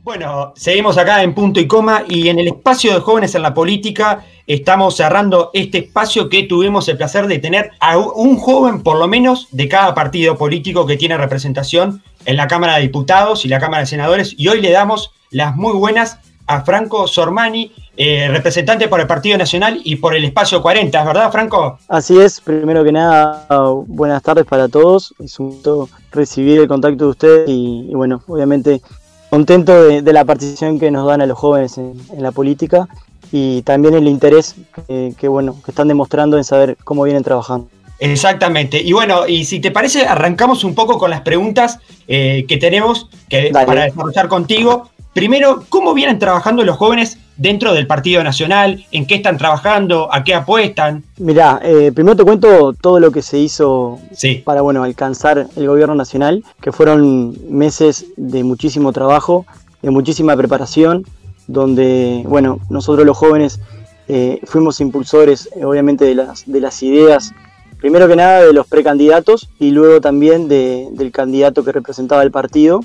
[0.09, 3.53] Bueno, seguimos acá en punto y coma y en el espacio de jóvenes en la
[3.53, 8.97] política estamos cerrando este espacio que tuvimos el placer de tener a un joven por
[8.97, 13.49] lo menos de cada partido político que tiene representación en la Cámara de Diputados y
[13.49, 16.17] la Cámara de Senadores y hoy le damos las muy buenas
[16.47, 21.31] a Franco Sormani, eh, representante por el Partido Nacional y por el Espacio 40, ¿verdad
[21.31, 21.77] Franco?
[21.87, 23.45] Así es, primero que nada,
[23.85, 28.81] buenas tardes para todos, es un gusto recibir el contacto de usted y bueno, obviamente
[29.29, 32.87] contento de, la participación que nos dan a los jóvenes en, la política
[33.31, 34.55] y también el interés
[34.87, 37.67] que, bueno, que están demostrando en saber cómo vienen trabajando.
[37.99, 38.81] Exactamente.
[38.81, 43.09] Y bueno, y si te parece, arrancamos un poco con las preguntas eh, que tenemos
[43.27, 44.89] que, para desarrollar contigo.
[45.13, 48.85] Primero, ¿cómo vienen trabajando los jóvenes dentro del Partido Nacional?
[48.91, 50.13] ¿En qué están trabajando?
[50.13, 51.03] ¿A qué apuestan?
[51.17, 53.99] Mirá, eh, primero te cuento todo lo que se hizo
[54.43, 59.45] para bueno, alcanzar el gobierno nacional, que fueron meses de muchísimo trabajo,
[59.81, 61.05] de muchísima preparación,
[61.47, 63.59] donde bueno, nosotros los jóvenes
[64.07, 67.33] eh, fuimos impulsores eh, obviamente de las, de las ideas
[67.79, 72.81] primero que nada de los precandidatos y luego también del candidato que representaba el partido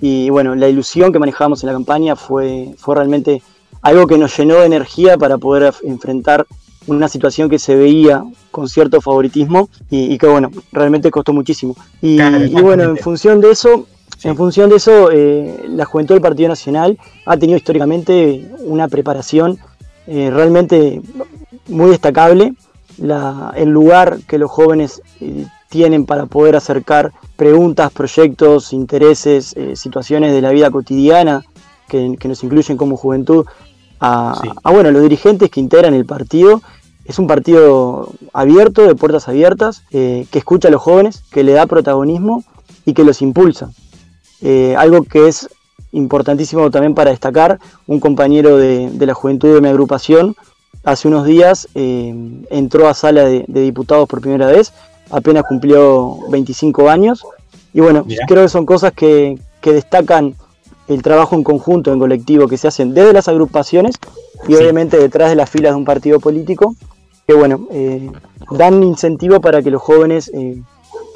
[0.00, 3.42] y bueno, la ilusión que manejábamos en la campaña fue, fue realmente
[3.86, 6.44] algo que nos llenó de energía para poder enfrentar
[6.88, 11.76] una situación que se veía con cierto favoritismo y, que bueno, realmente costó muchísimo.
[12.02, 12.18] Y,
[12.60, 13.86] bueno, en función de eso,
[14.24, 19.58] en función de eso, eh, la juventud del Partido Nacional ha tenido históricamente una preparación
[20.08, 21.00] eh, realmente
[21.68, 22.54] muy destacable.
[22.98, 30.40] el lugar que los jóvenes eh, tienen para poder acercar preguntas, proyectos, intereses, situaciones de
[30.40, 31.44] la vida cotidiana
[31.88, 33.46] que, nos incluyen como juventud
[34.00, 36.62] a, a, bueno, los dirigentes que integran el partido
[37.06, 41.52] es un partido abierto, de puertas abiertas, eh, que escucha a los jóvenes, que le
[41.52, 42.42] da protagonismo
[42.84, 43.70] y que los impulsa.
[44.42, 45.48] Eh, algo que es
[45.92, 50.34] importantísimo también para destacar, un compañero de, la juventud de mi agrupación
[50.84, 52.14] hace unos días eh,
[52.50, 54.72] entró a sala de, diputados por primera vez,
[55.10, 57.24] apenas cumplió 25 años.
[57.72, 60.34] Y bueno, creo que son cosas que, que destacan
[60.88, 63.96] el trabajo en conjunto, en colectivo, que se hacen desde las agrupaciones
[64.48, 66.74] y obviamente detrás de las filas de un partido político
[67.26, 68.10] que bueno, eh,
[68.52, 70.62] dan incentivo para que los jóvenes eh,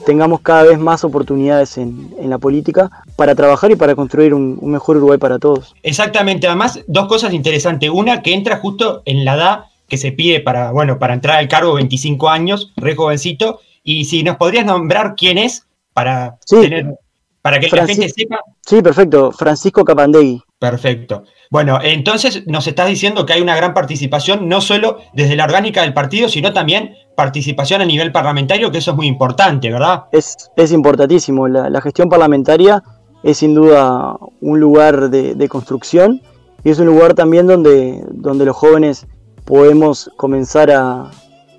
[0.04, 4.96] tengamos cada vez más oportunidades en, la política para trabajar y para construir un, mejor
[4.96, 5.74] Uruguay para todos.
[5.83, 7.90] Exactamente, además dos cosas interesantes.
[7.90, 11.48] Una que entra justo en la edad que se pide para, bueno, para entrar al
[11.48, 16.94] cargo, 25 años, re jovencito, y si nos podrías nombrar quién es para tener,
[17.42, 18.40] para que la gente sepa.
[18.66, 20.42] Sí, perfecto, Francisco Capandegui.
[20.59, 21.24] Perfecto.
[21.50, 25.83] Bueno, entonces nos estás diciendo que hay una gran participación, no solo desde la orgánica
[25.83, 30.05] del partido, sino también participación a nivel parlamentario, que eso es muy importante, ¿verdad?
[30.12, 31.48] Es, es importantísimo.
[31.48, 32.83] La, gestión parlamentaria
[33.22, 36.22] es sin duda un lugar de, construcción
[36.62, 39.07] y es un lugar también donde, donde los jóvenes
[39.44, 41.11] podemos comenzar a,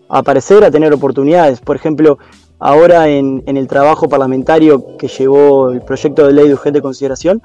[0.07, 1.59] aparecer, a tener oportunidades.
[1.59, 2.17] Por ejemplo,
[2.61, 7.41] ahora en, en, el trabajo parlamentario que llevó el proyecto de ley de urgente consideración,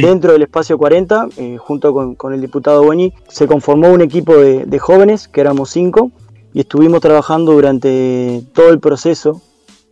[0.00, 4.78] Dentro del espacio 40, eh, junto con, el diputado Boni, se conformó un equipo de,
[4.78, 6.10] jóvenes, que éramos cinco,
[6.54, 9.42] y estuvimos trabajando durante todo el proceso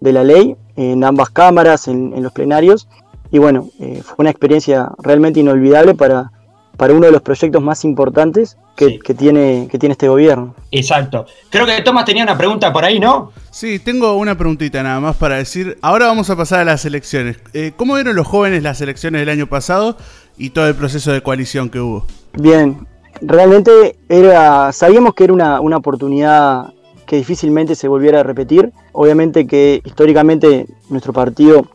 [0.01, 2.89] de la ley, en ambas cámaras, en, los plenarios,
[3.31, 6.33] y bueno, eh, fue una experiencia realmente inolvidable para,
[6.81, 10.55] para uno de los proyectos más importantes que, tiene, que tiene este gobierno.
[10.71, 11.27] Exacto.
[11.51, 13.33] Creo que Tomás tenía una pregunta por ahí, ¿no?
[13.51, 15.77] Sí, tengo una preguntita nada más para decir.
[15.83, 17.37] Ahora vamos a pasar a las elecciones.
[17.53, 19.99] Eh, ¿Cómo vieron los jóvenes las elecciones del año pasado
[20.39, 22.07] y todo el proceso de coalición que hubo?
[22.33, 22.87] Bien,
[23.21, 26.73] realmente era, sabíamos que era una, una oportunidad
[27.05, 28.73] que difícilmente se volviera a repetir.
[28.93, 31.69] Obviamente que históricamente nuestro partido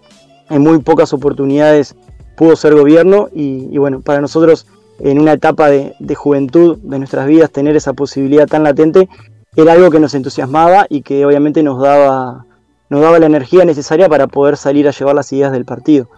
[0.50, 1.96] en muy pocas oportunidades
[2.36, 4.66] pudo ser gobierno y bueno, para nosotros
[5.00, 9.10] en una etapa de, juventud de nuestras vidas, tener esa posibilidad tan latente,
[9.56, 12.46] era algo que nos entusiasmaba y que obviamente nos daba,
[12.90, 16.10] nos daba la energía necesaria para poder salir a llevar las ideas del partido.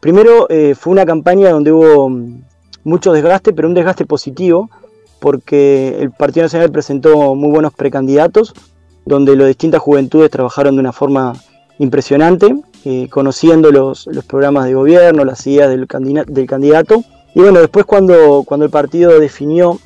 [0.00, 2.42] Primero eh, fue una campaña donde hubo mm,
[2.84, 4.70] mucho desgaste, pero un desgaste positivo,
[5.20, 8.54] porque el Partido Nacional presentó muy buenos precandidatos,
[9.04, 11.34] donde las distintas juventudes trabajaron de una forma
[11.78, 15.86] impresionante, eh, conociendo los, los, programas de gobierno, las ideas del,
[16.26, 17.02] del candidato
[17.34, 19.78] y bueno, después cuando, cuando el partido definió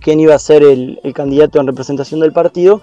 [0.00, 2.82] quién iba a ser el, candidato en representación del partido,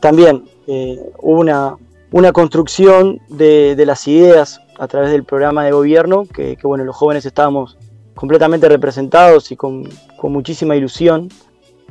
[0.00, 1.76] también eh, hubo una,
[2.12, 7.24] una construcción de, las ideas a través del programa de gobierno, que, bueno, los jóvenes
[7.24, 7.78] estábamos
[8.14, 9.88] completamente representados y con,
[10.22, 11.30] muchísima ilusión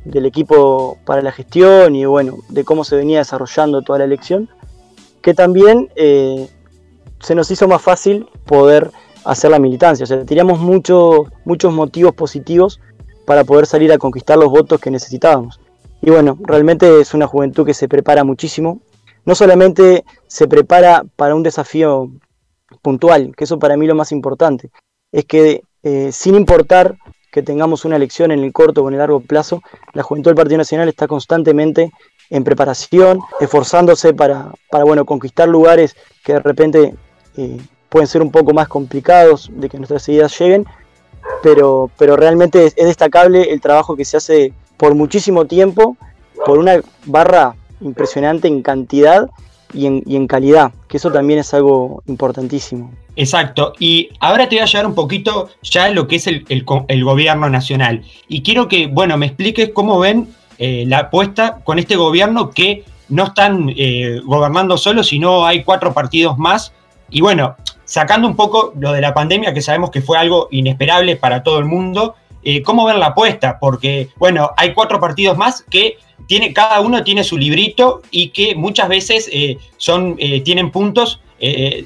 [0.05, 4.47] del equipo para la gestión y bueno, de cómo se venía desarrollando toda la elección,
[5.21, 6.47] que también eh,
[7.19, 8.91] se nos hizo más fácil poder
[9.23, 10.03] hacer la militancia.
[10.03, 12.79] O sea, teníamos muchos motivos positivos
[13.25, 15.59] para poder salir a conquistar los votos que necesitábamos.
[16.01, 18.81] Y bueno, realmente es una juventud que se prepara muchísimo.
[19.25, 22.11] No solamente se prepara para un desafío
[22.81, 24.71] puntual, que eso para mí lo más importante,
[25.11, 26.97] es que eh, sin importar
[27.31, 29.61] que tengamos una elección en el corto o en el largo plazo,
[29.93, 31.91] la juventud del Partido Nacional está constantemente
[32.29, 36.95] en preparación, esforzándose para, para bueno, conquistar lugares que de repente
[37.37, 37.57] eh,
[37.91, 40.65] pueden ser un poco más complicados de que nuestras ideas lleguen,
[41.43, 45.97] pero, pero realmente es, destacable el trabajo que se hace por muchísimo tiempo,
[46.45, 49.29] por una barra impresionante en cantidad
[49.73, 52.91] y en, calidad, que eso también es algo importantísimo.
[53.17, 56.63] Exacto, y ahora te voy a llevar un poquito ya lo que es el,
[57.03, 58.03] gobierno nacional.
[58.29, 62.85] Y quiero que, bueno, me expliques cómo ven eh, la apuesta con este gobierno que
[63.09, 66.73] no están eh, gobernando solo, sino hay cuatro partidos más.
[67.09, 67.57] Y bueno,
[67.91, 71.59] sacando un poco lo de la pandemia, que sabemos que fue algo inesperable para todo
[71.59, 73.59] el mundo, eh, ¿cómo ver la apuesta?
[73.59, 78.55] Porque, bueno, hay cuatro partidos más que tiene, cada uno tiene su librito y que
[78.55, 81.19] muchas veces eh, son, eh, tienen puntos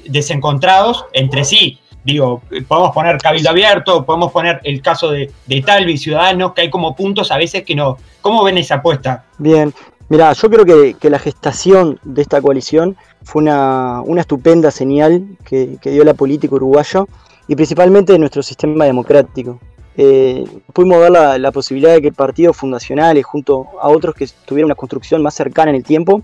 [0.04, 1.78] desencontrados entre sí.
[2.04, 6.70] digo, podemos poner Cabildo Abierto, podemos poner el caso de, de Talvi, Ciudadanos, que hay
[6.70, 7.96] como puntos a veces que no.
[8.20, 9.24] ¿Cómo ven esa apuesta?
[9.38, 9.72] Bien,
[10.08, 16.04] mira, yo creo que, la gestación de esta coalición fue una, estupenda señal que, dio
[16.04, 17.04] la política uruguaya
[17.48, 19.58] y principalmente de nuestro sistema democrático.
[19.98, 24.74] Eh, pudimos ver la, posibilidad de que partidos fundacionales, junto a otros que tuvieran una
[24.74, 26.22] construcción más cercana en el tiempo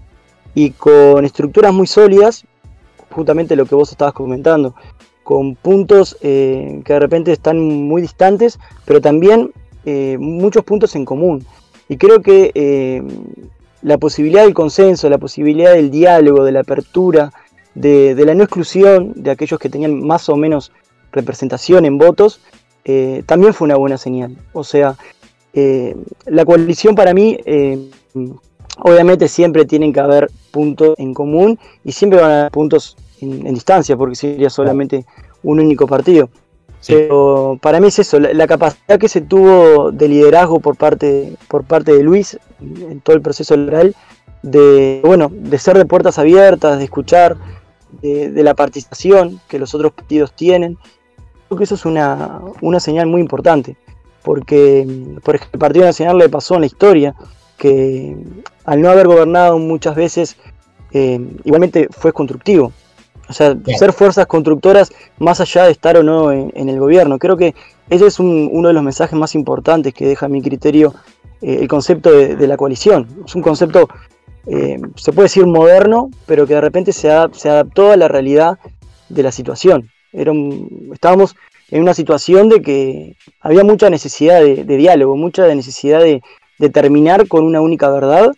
[0.55, 2.45] y con estructuras muy sólidas,
[3.11, 4.75] justamente lo que vos estabas comentando,
[5.23, 9.53] con puntos eh, que de repente están muy distantes, pero también
[9.85, 11.47] eh, muchos puntos en común.
[11.89, 12.53] Y creo que
[13.83, 17.33] la posibilidad del consenso, la posibilidad del diálogo, de la apertura,
[17.75, 20.73] de, la no exclusión de aquellos que tenían más o menos
[21.11, 22.41] representación en votos,
[23.27, 24.37] también fue una buena señal.
[24.53, 24.97] O sea,
[26.27, 27.39] la coalición para mí,
[28.79, 33.55] obviamente siempre tienen que haber puntos en común y siempre van a haber puntos en,
[33.55, 35.05] distancia, porque sería solamente
[35.43, 36.29] un único partido.
[36.87, 41.65] Pero para mí es eso, la, capacidad que se tuvo de liderazgo por parte, por
[41.65, 43.95] parte de Luis en todo el proceso electoral,
[44.43, 47.37] de, bueno, de ser de puertas abiertas, de escuchar,
[48.01, 50.77] de, la participación que los otros partidos tienen.
[51.49, 53.77] Creo que eso es una, una señal muy importante,
[54.23, 54.85] porque
[55.23, 57.15] por ejemplo, el Partido Nacional le pasó en la historia
[57.59, 58.17] que
[58.65, 60.37] al no haber gobernado muchas veces,
[60.93, 62.73] eh, igualmente fue constructivo.
[63.33, 67.19] O sea, ser fuerzas constructoras más allá de estar o no en, el gobierno.
[67.19, 67.55] Creo que
[67.89, 70.95] ese es uno de los mensajes más importantes que deja a mi criterio
[71.41, 73.09] eh, el concepto de, la coalición.
[73.25, 73.89] Es un concepto,
[74.47, 78.59] eh, se puede decir moderno, pero que de repente se, adaptó a la realidad
[79.09, 79.89] de la situación.
[80.13, 80.33] Era
[80.93, 81.35] estábamos
[81.71, 86.23] en una situación de que había mucha necesidad de, diálogo, mucha necesidad de,
[86.71, 88.31] terminar con una única verdad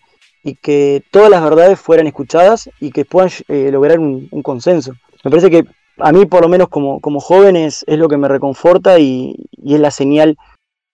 [0.44, 4.92] y que todas las verdades fueran escuchadas y que puedan eh, lograr un, consenso.
[5.24, 5.64] Me parece que
[5.98, 9.80] a mí, por lo menos como, como joven, es, lo que me reconforta y, es
[9.80, 10.36] la señal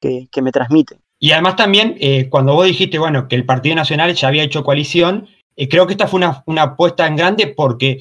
[0.00, 0.96] que, me transmite.
[1.18, 4.62] Y además también, eh, cuando vos dijiste, bueno, que el Partido Nacional ya había hecho
[4.62, 7.98] coalición, eh, creo que esta fue una, una apuesta en grande porque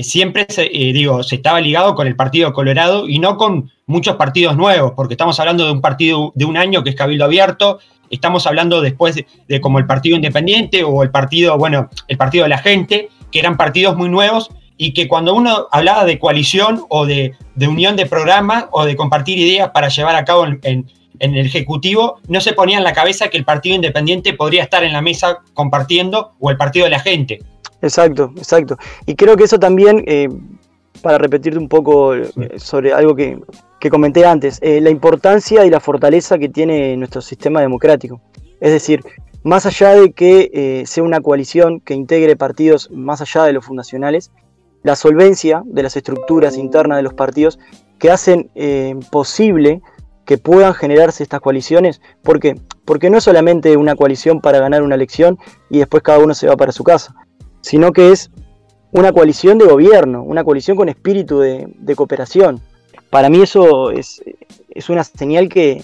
[0.00, 4.56] siempre, se, digo, se estaba ligado con el Partido Colorado y no con muchos partidos
[4.56, 7.80] nuevos, porque estamos hablando de un partido de un año que es Cabildo Abierto,
[8.10, 9.14] Estamos hablando después
[9.48, 13.38] de, como el Partido Independiente o el Partido, bueno, el Partido de la Gente, que
[13.38, 18.06] eran partidos muy nuevos y que cuando uno hablaba de coalición o de, unión de
[18.06, 20.86] programa o de compartir ideas para llevar a cabo en,
[21.18, 24.92] el Ejecutivo, no se ponía en la cabeza que el Partido Independiente podría estar en
[24.92, 27.40] la mesa compartiendo o el Partido de la Gente.
[27.80, 28.76] Exacto, exacto.
[29.06, 30.28] Y creo que eso también, eh,
[31.02, 33.38] para repetirte un poco eh, sobre algo que,
[33.80, 38.20] que comenté antes, eh, la importancia y la fortaleza que tiene nuestro sistema democrático.
[38.60, 39.02] Es decir,
[39.46, 43.64] más allá de que eh, sea una coalición que integre partidos más allá de los
[43.64, 44.32] fundacionales,
[44.82, 47.58] la solvencia de las estructuras internas de los partidos
[48.00, 49.82] que hacen eh, posible
[50.24, 52.00] que puedan generarse estas coaliciones.
[52.22, 52.60] ¿Por qué?
[52.84, 55.38] Porque no es solamente una coalición para ganar una elección
[55.70, 57.14] y después cada uno se va para su casa,
[57.60, 58.30] sino que es
[58.92, 62.60] una coalición de gobierno, una coalición con espíritu de cooperación.
[63.10, 64.22] Para mí eso es,
[64.88, 65.82] una señal que,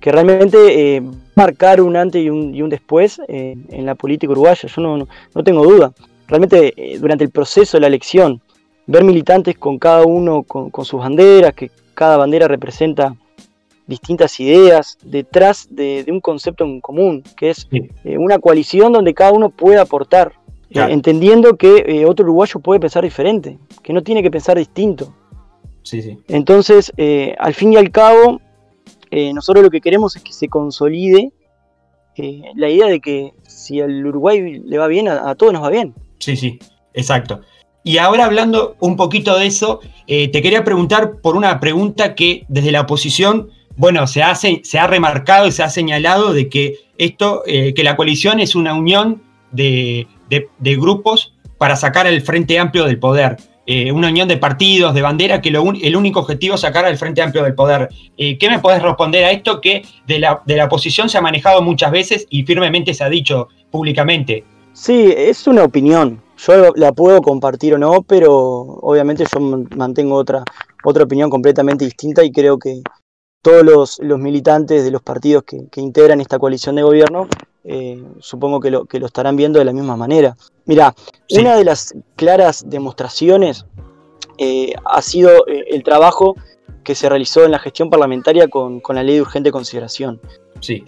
[0.00, 1.02] realmente eh,
[1.34, 5.92] marcar un antes y un, después eh, en la política uruguaya, yo no, tengo duda.
[6.28, 8.40] Realmente eh, durante el proceso de la elección,
[8.86, 13.16] ver militantes con cada uno con, sus banderas, que cada bandera representa
[13.88, 17.68] distintas ideas detrás de, un concepto en común, que es
[18.04, 20.32] una coalición donde cada uno puede aportar,
[20.70, 25.14] entendiendo que otro uruguayo puede pensar diferente, que no tiene que pensar distinto.
[26.28, 28.40] Entonces, eh, al fin y al cabo,
[29.10, 31.32] eh, nosotros lo que queremos es que se consolide
[32.16, 35.70] eh, la idea de que si al Uruguay le va bien, a, todos nos va
[35.70, 35.94] bien.
[36.18, 36.58] Sí, sí,
[36.94, 37.40] exacto.
[37.84, 42.72] Y ahora hablando un poquito de eso, te quería preguntar por una pregunta que desde
[42.72, 47.44] la oposición, bueno, se, hace, se ha remarcado y se ha señalado de que esto,
[47.46, 52.98] que la coalición es una unión de, de grupos para sacar al Frente Amplio del
[52.98, 53.36] poder.
[53.68, 57.20] Eh, una unión de partidos, de bandera, que el único objetivo es sacar al Frente
[57.20, 57.88] Amplio del poder.
[58.16, 61.20] Eh, ¿Qué me podés responder a esto que de la, de la oposición se ha
[61.20, 64.44] manejado muchas veces y firmemente se ha dicho públicamente?
[64.72, 66.22] Sí, es una opinión.
[66.38, 70.44] Yo la puedo compartir o no, pero obviamente yo mantengo otra,
[70.84, 72.82] otra opinión completamente distinta y creo que
[73.42, 77.26] todos los, militantes de los partidos que, integran esta coalición de gobierno
[77.68, 80.36] eh, supongo que lo, que lo estarán viendo de la misma manera.
[80.66, 80.94] Mira,
[81.30, 83.66] una de las claras demostraciones
[84.38, 86.36] eh, ha sido eh, el trabajo
[86.84, 90.20] que se realizó en la gestión parlamentaria con, la ley de urgente consideración.
[90.60, 90.84] Sí.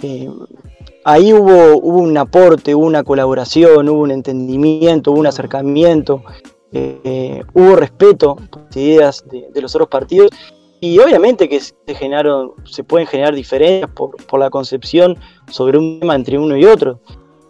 [1.04, 6.22] ahí hubo, hubo un aporte, hubo una colaboración, hubo un entendimiento, hubo un acercamiento
[7.54, 10.30] hubo respeto por las ideas de, los otros partidos
[10.80, 15.16] y obviamente que se, generaron, se pueden generar diferencias por, la concepción
[15.50, 17.00] sobre un tema entre uno y otro,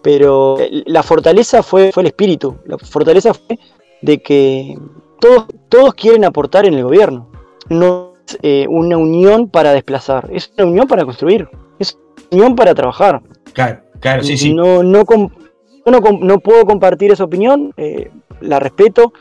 [0.02, 0.56] pero
[0.86, 3.58] la fortaleza fue, fue el espíritu, la fortaleza fue
[4.00, 4.78] de que
[5.20, 7.30] todos, todos quieren aportar en el gobierno,
[7.68, 11.48] no es eh, una unión para desplazar, es una unión para construir,
[11.78, 11.98] es
[12.30, 13.22] una unión para trabajar.
[13.52, 14.54] Claro, claro, sí, sí.
[14.54, 15.04] No, no,
[15.84, 18.10] no, puedo compartir esa opinión, eh,
[18.40, 19.12] la respeto,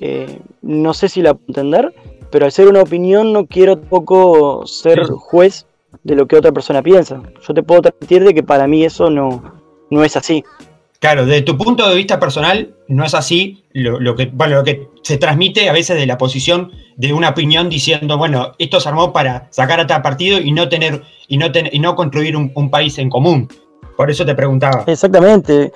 [0.00, 1.94] eh, no sé si la puedo entender,
[2.34, 5.66] pero al ser una opinión no quiero tampoco ser juez
[6.02, 7.22] de lo que otra persona piensa.
[7.46, 9.54] Yo te puedo transmitir de que para mí eso no,
[9.88, 10.42] no es así.
[10.98, 14.88] Claro, desde tu punto de vista personal, no es así lo, que, bueno, lo que
[15.04, 19.12] se transmite a veces de la posición de una opinión diciendo, bueno, esto se armó
[19.12, 22.98] para sacar a tal partido y no tener, y no, y no construir un, país
[22.98, 23.46] en común.
[23.96, 24.82] Por eso te preguntaba.
[24.88, 25.70] Exactamente.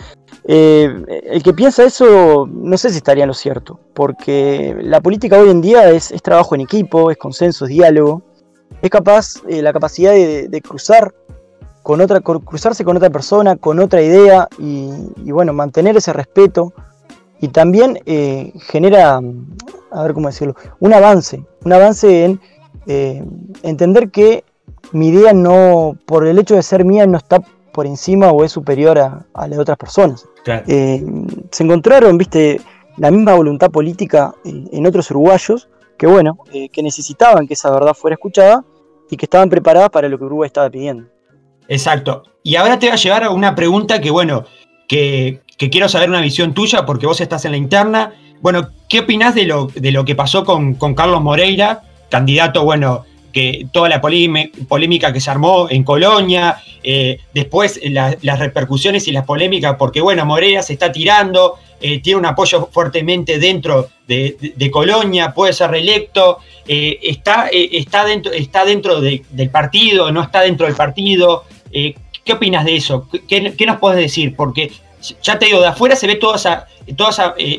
[0.51, 5.39] Eh, el que piensa eso, no sé si estaría en lo cierto, porque la política
[5.39, 8.23] hoy en día es, trabajo en equipo, es consenso, es diálogo,
[8.81, 11.15] es capaz, eh, la capacidad de, cruzar
[11.83, 16.73] con otra, cruzarse con otra persona, con otra idea y, bueno, mantener ese respeto
[17.43, 19.21] y también eh, genera,
[19.91, 22.41] a ver cómo decirlo, un avance, un avance en
[23.63, 24.45] entender que
[24.93, 27.43] mi idea no, por el hecho de ser mía, no está
[27.79, 30.27] por encima o es superior a, las de otras personas.
[30.67, 31.05] Eh,
[31.51, 32.61] se encontraron, viste,
[32.97, 37.95] la misma voluntad política en, otros uruguayos que, bueno, eh, que necesitaban que esa verdad
[37.95, 38.65] fuera escuchada
[39.11, 41.09] y que estaban preparadas para lo que Uruguay estaba pidiendo.
[41.69, 42.23] Exacto.
[42.43, 44.45] Y ahora te va a llevar a una pregunta que, bueno,
[44.89, 48.15] que, quiero saber una visión tuya porque vos estás en la interna.
[48.41, 53.05] Bueno, ¿qué opinás de lo, de lo que pasó con, con Carlos Moreira, candidato, bueno,
[53.33, 59.25] que toda la polémica que se armó en Colonia, eh, después las repercusiones y las
[59.25, 65.33] polémicas, porque bueno, Moreira se está tirando, eh, tiene un apoyo fuertemente dentro de, Colonia,
[65.35, 70.75] puede ser reelecto, eh, está, está dentro, está dentro del partido, no está dentro del
[70.75, 71.45] partido.
[71.71, 73.09] ¿Qué opinas de eso?
[73.29, 74.35] ¿Qué, nos puedes decir?
[74.35, 74.71] Porque
[75.23, 76.47] ya te digo, de afuera se ve todos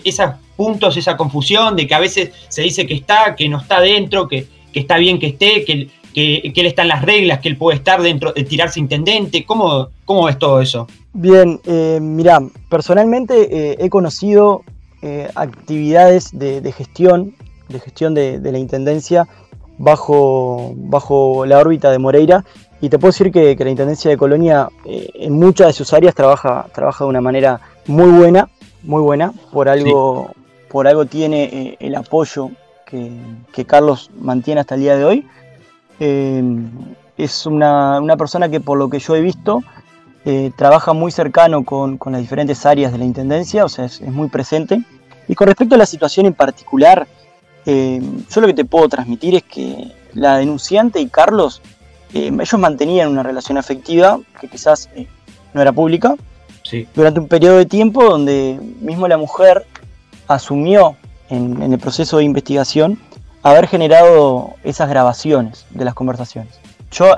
[0.03, 3.79] esos puntos, esa confusión de que a veces se dice que está, que no está
[3.79, 7.49] dentro, que que está bien que esté, que, que, él está en las reglas, que
[7.49, 9.45] él puede estar dentro de tirarse intendente.
[9.45, 10.87] ¿Cómo, cómo es todo eso?
[11.13, 12.39] Bien, eh, mira,
[12.69, 14.63] personalmente eh, he conocido
[15.01, 17.35] eh, actividades de, gestión,
[17.67, 19.27] de gestión de, la intendencia
[19.77, 22.45] bajo, bajo la órbita de Moreira.
[22.81, 26.67] Y te puedo decir que, la Intendencia de Colonia en muchas de sus áreas trabaja,
[26.73, 28.49] trabaja de una manera muy buena,
[28.83, 29.33] muy buena.
[29.51, 30.31] Por algo,
[30.69, 32.51] por algo tiene el apoyo
[32.89, 35.27] que, Carlos mantiene hasta el día de hoy.
[35.99, 36.43] Eh,
[37.17, 39.61] es una, persona que por lo que yo he visto
[40.25, 44.29] eh, trabaja muy cercano con, las diferentes áreas de la Intendencia, o sea, es, muy
[44.29, 44.81] presente.
[45.27, 47.07] Y con respecto a la situación en particular,
[47.65, 51.61] eh, yo lo que te puedo transmitir es que la denunciante y Carlos,
[52.11, 54.89] ellos mantenían una relación afectiva que quizás
[55.53, 56.15] no era pública,
[56.95, 59.65] durante un periodo de tiempo donde mismo la mujer
[60.27, 60.95] asumió
[61.29, 62.99] en, el proceso de investigación
[63.43, 66.59] haber generado esas grabaciones de las conversaciones.
[66.91, 67.15] Yo,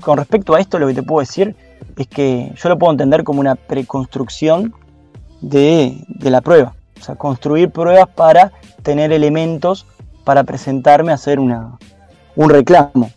[0.00, 1.56] con respecto a esto, lo que te puedo decir
[1.96, 4.74] es que yo lo puedo entender como una preconstrucción
[5.40, 6.74] de, la prueba.
[7.00, 8.52] O sea, construir pruebas para
[8.82, 9.86] tener elementos
[10.24, 11.78] para presentarme a hacer una,
[12.36, 13.10] un reclamo.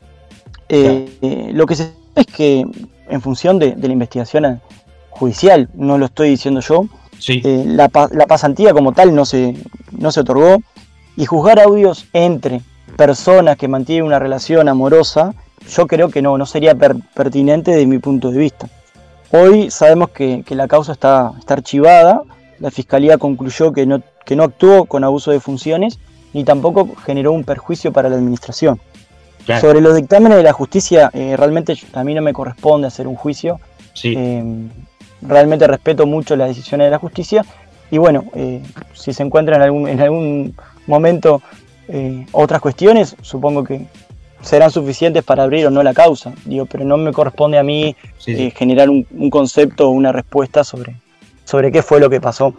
[0.69, 2.65] Eh, eh, lo que se sabe es que
[3.09, 4.61] en función de, de, la investigación
[5.09, 6.85] judicial, no lo estoy diciendo yo,
[7.27, 9.55] eh, la, pasantía como tal no se,
[9.91, 10.61] no se otorgó.
[11.17, 12.61] Y juzgar audios entre
[12.95, 15.33] personas que mantienen una relación amorosa,
[15.69, 18.69] yo creo que no, no sería pertinente desde mi punto de vista.
[19.31, 22.21] Hoy sabemos que, la causa está, está, archivada,
[22.59, 25.99] la Fiscalía concluyó que no, que no actuó con abuso de funciones
[26.33, 28.79] ni tampoco generó un perjuicio para la Administración.
[29.59, 33.15] Sobre los dictámenes de la justicia, eh, realmente a mí no me corresponde hacer un
[33.15, 33.59] juicio.
[33.93, 34.13] Sí.
[34.15, 34.43] Eh,
[35.21, 37.45] realmente respeto mucho las decisiones de la justicia.
[37.89, 38.61] Y bueno, eh,
[38.93, 40.55] si se encuentran en algún, en algún
[40.87, 41.41] momento
[41.87, 43.85] eh, otras cuestiones, supongo que
[44.41, 47.95] serán suficientes para abrir o no la causa, digo, pero no me corresponde a mí
[48.25, 50.95] eh, generar un, concepto o una respuesta sobre,
[51.45, 52.55] sobre qué fue lo que pasó.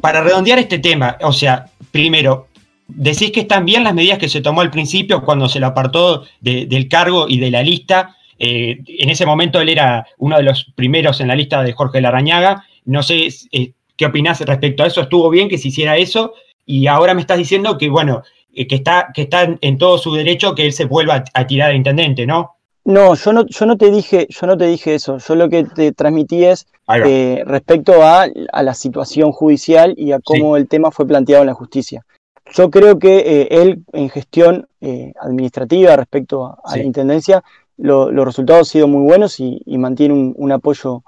[0.00, 2.48] Para redondear este tema, o sea, primero,
[2.88, 6.24] decís que están bien las medidas que se tomó al principio cuando se lo apartó
[6.40, 10.72] del cargo y de la lista, eh, en ese momento él era uno de los
[10.74, 12.64] primeros en la lista de Jorge Larrañaga.
[12.84, 15.00] No sé eh, qué opinás respecto a eso.
[15.00, 16.34] Estuvo bien que se hiciera eso.
[16.64, 18.22] Y ahora me estás diciendo que, bueno,
[18.52, 21.70] eh, que, está, que está en todo su derecho que él se vuelva a, tirar
[21.70, 22.52] de intendente, ¿no?
[22.84, 25.18] No, yo no, yo no te dije, yo no te dije eso.
[25.18, 28.26] Yo lo que te transmití es respecto a,
[28.62, 32.04] la situación judicial y a cómo el tema fue planteado en la justicia.
[32.52, 37.42] yo creo que eh, él en gestión eh, administrativa respecto a, la Intendencia,
[37.78, 41.02] los resultados han sido muy buenos y, mantiene un, apoyo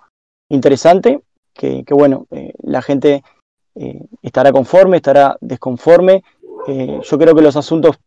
[0.49, 1.21] interesante,
[1.55, 3.23] que, bueno, eh, la gente
[4.23, 6.23] estará conforme, estará desconforme.
[6.67, 7.99] yo creo que los asuntos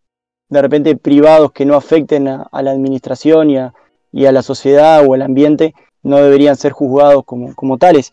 [0.51, 3.74] de repente privados que no afecten a, la administración y a,
[4.12, 8.12] la sociedad o al ambiente no deberían ser juzgados como, como tales.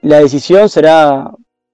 [0.00, 1.32] La decisión será,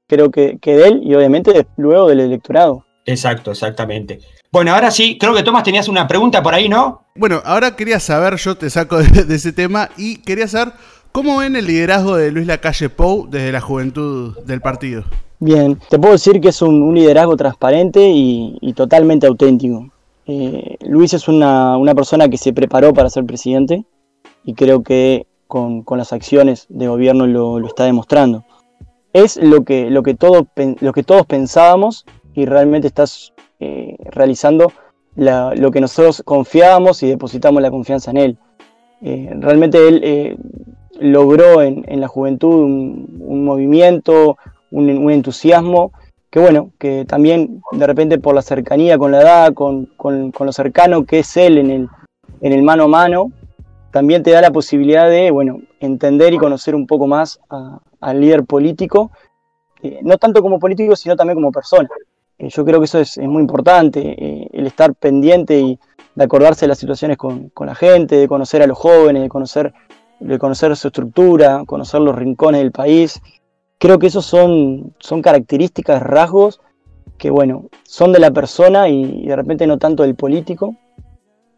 [0.08, 2.86] creo que, que de él y obviamente luego del electorado.
[3.04, 4.20] Exacto, exactamente.
[4.52, 7.02] Bueno, ahora sí, creo que Tomás tenías una pregunta por ahí, ¿no?
[7.14, 10.74] Bueno, ahora quería saber, yo te saco de, ese tema y quería saber
[11.12, 15.04] cómo ven el liderazgo de Luis Lacalle Pou desde la juventud del partido.
[15.38, 19.90] Bien, te puedo decir que es un, liderazgo transparente y, totalmente auténtico.
[20.26, 23.84] Eh, Luis es una, persona que se preparó para ser presidente
[24.44, 28.44] y creo que con, las acciones de gobierno lo, está demostrando.
[29.12, 30.46] Es lo que, lo, que todo,
[30.80, 34.70] lo que todos pensábamos y realmente estás eh, realizando
[35.14, 38.38] lo que nosotros confiábamos y depositamos la confianza en él.
[39.00, 40.36] Eh, realmente él eh,
[41.00, 44.36] logró en, la juventud un, movimiento,
[44.70, 45.92] un, entusiasmo,
[46.28, 51.06] que bueno, que también de repente por la cercanía con la edad, con, lo cercano
[51.06, 51.88] que es él en el,
[52.42, 53.32] en el mano a mano,
[53.92, 57.40] también te da la posibilidad de, bueno, entender y conocer un poco más
[58.02, 59.12] al líder político,
[60.02, 61.88] no tanto como político, sino también como persona.
[62.38, 65.78] Eh, yo creo que eso es, muy importante, eh, el estar pendiente y
[66.14, 69.74] de acordarse de las situaciones con, la gente, de conocer a los jóvenes, de conocer,
[70.20, 73.20] de conocer su estructura, conocer los rincones del país.
[73.78, 76.60] Creo que esos son, son características, rasgos
[77.18, 80.74] que, bueno, son de la persona y, de repente no tanto del político.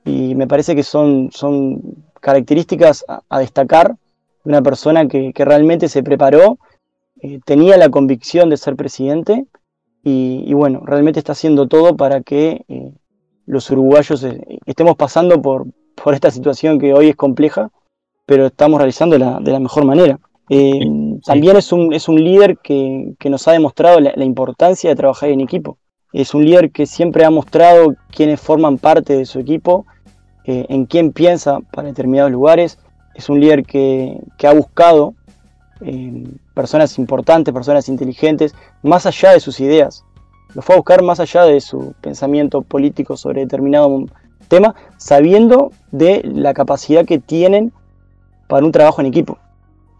[0.05, 1.81] Y me parece que son, son
[2.21, 3.97] características a, destacar
[4.45, 6.59] de una persona que, realmente se preparó,
[7.21, 9.47] eh, tenía la convicción de ser presidente
[10.05, 12.93] y, bueno, realmente está haciendo todo para que eh,
[13.47, 15.67] los uruguayos eh, estemos pasando por,
[16.03, 17.71] por esta situación que hoy es compleja,
[18.25, 20.19] pero estamos realizando de la mejor manera.
[20.51, 20.81] Eh,
[21.25, 25.41] también es un, es un líder que, nos ha demostrado la, importancia de trabajar en
[25.41, 25.79] equipo.
[26.13, 29.85] Es un líder que siempre ha mostrado quiénes forman parte de su equipo,
[30.45, 32.79] en quién piensa para determinados lugares.
[33.15, 35.15] Es un líder que, que ha buscado
[36.59, 38.53] personas importantes, personas inteligentes,
[38.83, 40.05] más allá de sus ideas.
[40.55, 44.07] Lo fue a buscar más allá de su pensamiento político sobre determinado
[44.49, 47.73] tema, sabiendo de la capacidad que tienen
[48.49, 49.39] para un trabajo en equipo.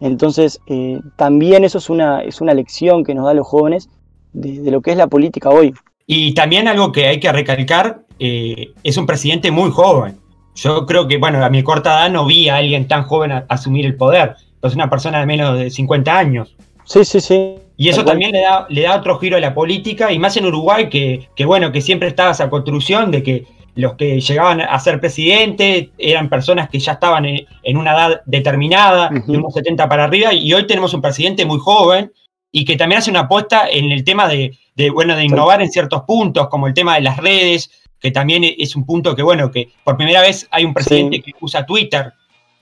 [0.01, 3.87] Entonces, eh, también eso es una, es una lección que nos da a los jóvenes
[4.33, 5.73] de, lo que es la política hoy.
[6.07, 10.19] Y también algo que hay que recalcar, eh, es un presidente muy joven.
[10.55, 13.85] Yo creo que, bueno, a mi corta edad no vi a alguien tan joven asumir
[13.85, 16.55] el poder es una persona de menos de 50 años.
[16.85, 17.55] Sí, sí, sí.
[17.77, 20.45] Y eso también le da, le da otro giro a la política, y más en
[20.45, 23.45] Uruguay, que, bueno, que siempre estaba esa construcción de que
[23.75, 29.09] los que llegaban a ser presidente eran personas que ya estaban en, una edad determinada,
[29.09, 32.11] de unos 70 para arriba, y hoy tenemos un presidente muy joven
[32.51, 34.57] y que también hace una apuesta en el tema de,
[34.91, 38.75] bueno, de innovar en ciertos puntos, como el tema de las redes, que también es
[38.75, 42.13] un punto que, bueno, que por primera vez hay un presidente que usa Twitter.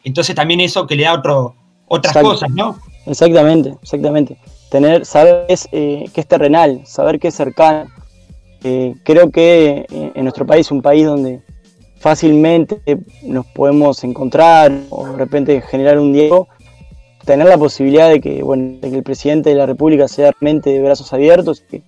[0.03, 1.55] Entonces también eso que le da otro,
[1.87, 2.77] otras cosas, ¿no?
[3.05, 4.37] Exactamente, exactamente.
[4.69, 7.89] Tener, saber qué es, eh, es terrenal, saber qué es cercano.
[8.63, 11.41] Eh, creo que eh, en nuestro país, un país donde
[11.99, 12.81] fácilmente
[13.23, 16.47] nos podemos encontrar o de repente generar un diálogo,
[17.23, 20.81] tener la posibilidad de que, bueno, que el presidente de la República sea realmente de
[20.81, 21.81] brazos abiertos, que,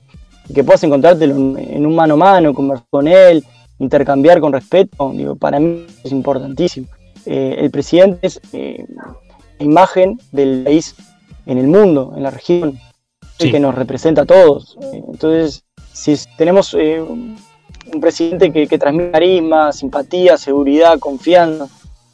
[0.54, 3.44] que puedas encontrártelo en un mano a mano, conversar con él,
[3.78, 6.88] intercambiar con respeto, digo, para mí es importantísimo.
[7.26, 8.42] el presidente es
[9.60, 10.96] imagen del país
[11.46, 12.80] en el mundo, en la región,
[13.38, 14.78] que nos representa a todos.
[14.92, 21.68] Entonces, si tenemos eh, un presidente que, transmite carisma, simpatía, seguridad, confianza,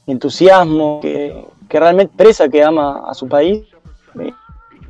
[0.07, 3.63] entusiasmo, que, realmente expresa que ama a su país,
[4.19, 4.31] eh,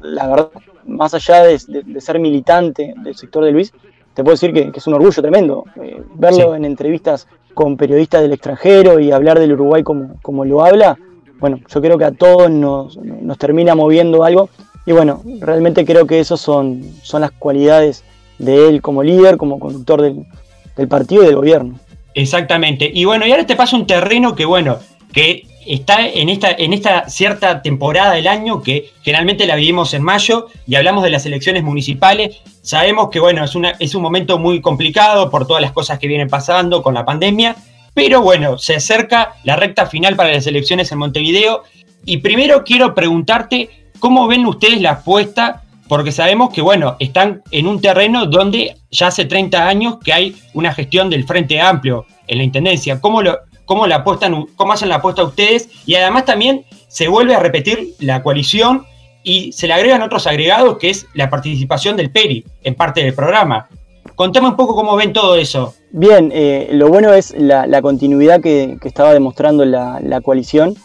[0.01, 0.49] la verdad,
[0.85, 1.57] más allá de,
[1.99, 3.73] ser militante del sector de Luis,
[4.13, 5.65] te puedo decir que, es un orgullo tremendo.
[5.81, 10.63] Eh, verlo en entrevistas con periodistas del extranjero y hablar del Uruguay como, como lo
[10.63, 10.97] habla,
[11.39, 12.97] bueno, yo creo que a todos nos,
[13.37, 14.49] termina moviendo algo.
[14.85, 18.03] Y bueno, realmente creo que esas son, son las cualidades
[18.37, 21.79] de él como líder, como conductor del, partido y del gobierno.
[22.13, 22.89] Exactamente.
[22.93, 24.77] Y bueno, y ahora te pasa un terreno que, bueno,
[25.11, 30.03] que está en esta, en esta cierta temporada del año que generalmente la vivimos en
[30.03, 32.41] mayo y hablamos de las elecciones municipales.
[32.61, 36.07] Sabemos que, bueno, es, una, es un momento muy complicado por todas las cosas que
[36.07, 37.55] vienen pasando con la pandemia
[37.95, 41.63] pero bueno, se acerca la recta final para las elecciones en Montevideo.
[42.05, 43.69] Y primero quiero preguntarte
[43.99, 49.07] cómo ven ustedes la apuesta porque sabemos que, bueno, están en un terreno donde ya
[49.07, 52.99] hace 30 años que hay una gestión del Frente Amplio en la Intendencia.
[52.99, 53.21] ¿Cómo,
[53.63, 55.69] cómo, la cómo hacen la apuesta ustedes?
[55.85, 58.85] Y además también se vuelve a repetir la coalición
[59.23, 63.13] y se le agregan otros agregados, que es la participación del PERI en parte del
[63.13, 63.69] programa.
[64.15, 65.73] Contame un poco cómo ven todo eso.
[65.91, 70.75] Bien, eh, lo bueno es la, continuidad que, estaba demostrando la, coalición,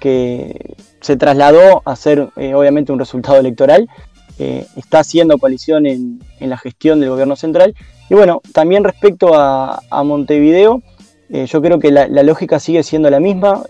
[0.00, 3.88] que se trasladó a ser eh, obviamente un resultado electoral,
[4.38, 7.74] eh, está haciendo coalición en, la gestión del gobierno central.
[8.08, 10.82] Y bueno, también respecto a, Montevideo,
[11.28, 13.62] yo creo que la, lógica sigue siendo la misma.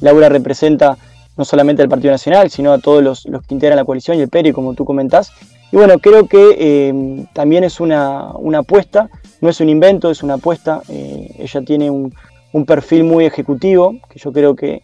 [0.00, 0.96] Laura representa
[1.36, 4.28] no solamente al Partido Nacional, sino a todos los, que integran la coalición y el
[4.28, 5.32] PERI, como tú comentás.
[5.70, 9.10] Y bueno, creo que eh, también es una, apuesta,
[9.40, 10.82] no es un invento, es una apuesta.
[10.88, 12.12] Eh, ella tiene un,
[12.66, 14.82] perfil muy ejecutivo, que yo creo que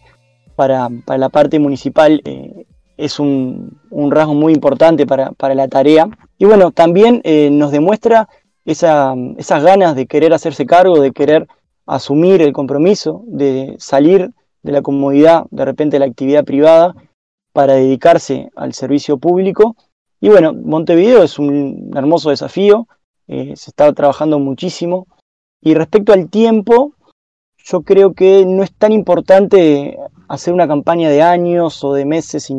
[0.55, 2.67] para, la parte municipal eh,
[2.97, 3.81] es un,
[4.11, 6.09] rasgo muy importante para, la tarea.
[6.39, 7.23] Y bueno, también
[7.59, 8.29] nos demuestra
[8.65, 11.49] esas ganas de querer hacerse cargo, de querer
[11.87, 14.31] asumir el compromiso, de salir
[14.63, 16.95] de la comodidad de repente de la actividad privada
[17.53, 19.77] para dedicarse al servicio público.
[20.25, 22.89] Y bueno, Montevideo es un hermoso desafío,
[23.29, 25.07] eh, se está trabajando muchísimo.
[25.61, 26.95] Y respecto al tiempo,
[27.59, 32.51] yo creo que no es tan importante hacer una campaña de años o de meses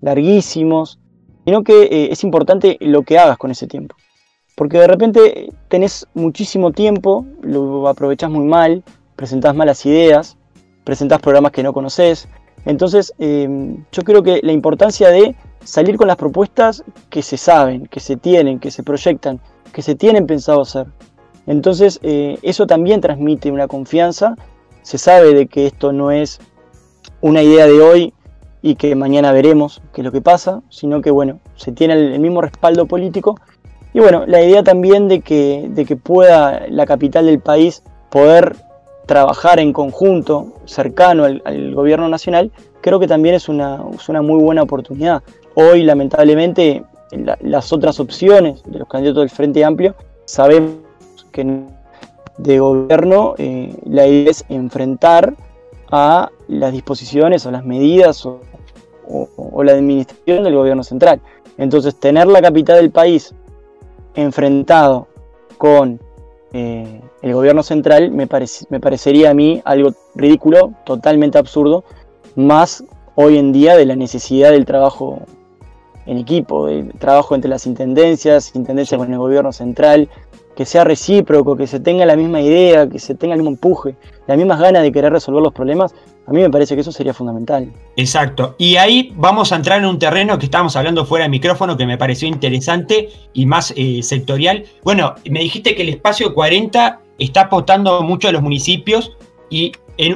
[0.00, 0.98] larguísimos,
[1.44, 3.94] sino que eh, es importante lo que hagas con ese tiempo.
[4.56, 8.82] Porque de repente tenés muchísimo tiempo, lo aprovechás muy mal,
[9.14, 10.36] presentás malas ideas,
[10.82, 12.28] presentás programas que no conoces.
[12.64, 15.34] Entonces, eh, yo creo que la importancia de
[15.64, 19.40] salir con las propuestas que se saben, que se tienen, que se proyectan,
[19.72, 20.86] que se tienen pensado hacer.
[21.46, 24.36] Entonces, eh, eso también transmite una confianza.
[24.82, 26.40] Se sabe de que esto no es
[27.20, 28.14] una idea de hoy
[28.62, 32.20] y que mañana veremos qué es lo que pasa, sino que, bueno, se tiene el,
[32.20, 33.38] mismo respaldo político.
[33.92, 38.56] Y bueno, la idea también de que, de que pueda la capital del país poder
[39.06, 42.50] trabajar en conjunto, cercano al, gobierno nacional,
[42.80, 45.22] creo que también es una, una muy buena oportunidad.
[45.54, 46.82] Hoy, lamentablemente,
[47.40, 49.94] las otras opciones de los candidatos del Frente Amplio,
[50.24, 50.74] sabemos
[51.32, 51.64] que
[52.38, 55.34] de gobierno eh, la idea es enfrentar
[55.90, 58.40] a las disposiciones o las medidas o,
[59.62, 61.20] la administración del gobierno central.
[61.58, 63.34] Entonces, tener la capital del país
[64.14, 65.06] enfrentado
[65.58, 66.00] con
[66.52, 68.28] eh, el gobierno central me,
[68.68, 71.82] me parecería a mí algo ridículo, totalmente absurdo,
[72.36, 75.22] más hoy en día de la necesidad del trabajo
[76.04, 80.10] en equipo, del trabajo entre las intendencias, intendencias con el gobierno central,
[80.54, 83.96] que sea recíproco, que se tenga la misma idea, que se tenga el mismo empuje,
[84.26, 85.94] las mismas ganas de querer resolver los problemas,
[86.26, 87.72] a mí me parece que eso sería fundamental.
[87.96, 88.54] Exacto.
[88.58, 91.86] Y ahí vamos a entrar en un terreno que estábamos hablando fuera de micrófono que
[91.86, 94.64] me pareció interesante y más eh, sectorial.
[94.82, 99.16] Bueno, me dijiste que el espacio 40 está apostando mucho a los municipios
[99.50, 99.72] y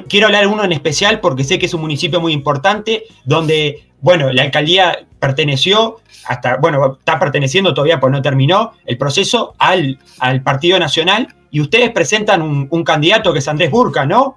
[0.09, 3.85] quiero hablar de uno en especial porque sé que es un municipio muy importante donde,
[4.01, 9.99] bueno, la alcaldía perteneció hasta, bueno, está perteneciendo todavía, pues no terminó el proceso al,
[10.19, 14.37] al Partido Nacional y ustedes presentan un, un candidato que es Andrés Burca, ¿no?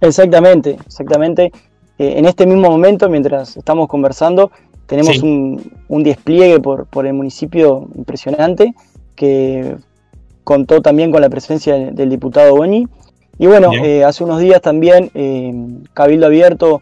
[0.00, 1.52] Exactamente, exactamente.
[1.98, 4.50] Eh, en este mismo momento, mientras estamos conversando,
[4.86, 5.72] tenemos un,
[6.02, 8.74] despliegue por, por, el municipio impresionante
[9.16, 9.76] que
[10.44, 12.86] contó también con la presencia del, diputado Boni.
[13.38, 15.52] Y bueno, eh, hace unos días también eh,
[15.92, 16.80] Cabildo Abierto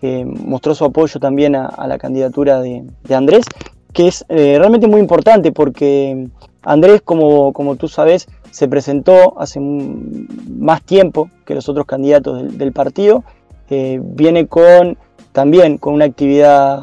[0.00, 3.44] mostró su apoyo también a, la candidatura de, Andrés,
[3.92, 6.28] que es realmente muy importante porque
[6.62, 12.72] Andrés, como, como tú sabes, se presentó hace más tiempo que los otros candidatos del,
[12.72, 13.24] partido.
[13.70, 14.96] Eh, viene con
[15.32, 16.82] también con una actividad,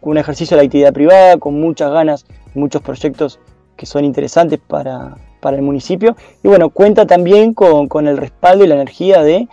[0.00, 3.38] con un ejercicio de la actividad privada, con muchas ganas, muchos proyectos
[3.76, 5.16] que son interesantes para,
[5.52, 6.16] el municipio.
[6.42, 9.48] Y bueno, cuenta también con, el respaldo y la energía de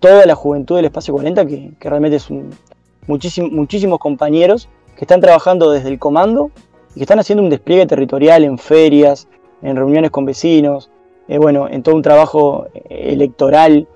[0.00, 2.28] toda la juventud del Espacio 40, que, realmente es
[3.06, 6.50] muchísimos compañeros que están trabajando desde el comando
[6.90, 9.28] y que están haciendo un despliegue territorial en ferias,
[9.62, 10.90] en reuniones con vecinos,
[11.28, 13.86] eh, bueno, en todo un trabajo electoral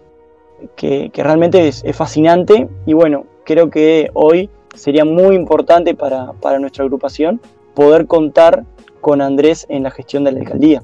[0.76, 7.40] que, realmente es, fascinante y bueno, creo que hoy sería muy importante para, nuestra agrupación
[7.74, 8.64] poder contar
[9.00, 10.82] con Andrés en la gestión de la alcaldía.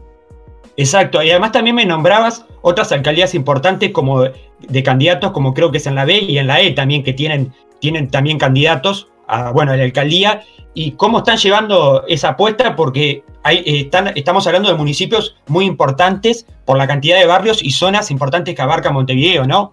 [0.78, 5.78] Exacto, y además también me nombrabas otras alcaldías importantes como de candidatos, como creo que
[5.78, 9.50] es en la B y en la E también, que tienen, tienen también candidatos a,
[9.50, 10.42] bueno, a la alcaldía
[10.74, 16.46] y cómo están llevando esa apuesta, porque hay, están, estamos hablando de municipios muy importantes
[16.64, 19.72] por la cantidad de barrios y zonas importantes que abarca Montevideo, ¿no?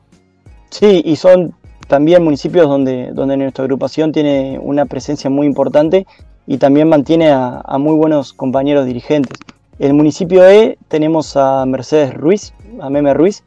[0.71, 1.53] Sí, y son
[1.87, 6.07] también municipios donde, donde nuestra agrupación tiene una presencia muy importante
[6.47, 9.37] y también mantiene a, muy buenos compañeros dirigentes.
[9.77, 13.43] En el municipio E tenemos a Mercedes Ruiz, a Meme Ruiz,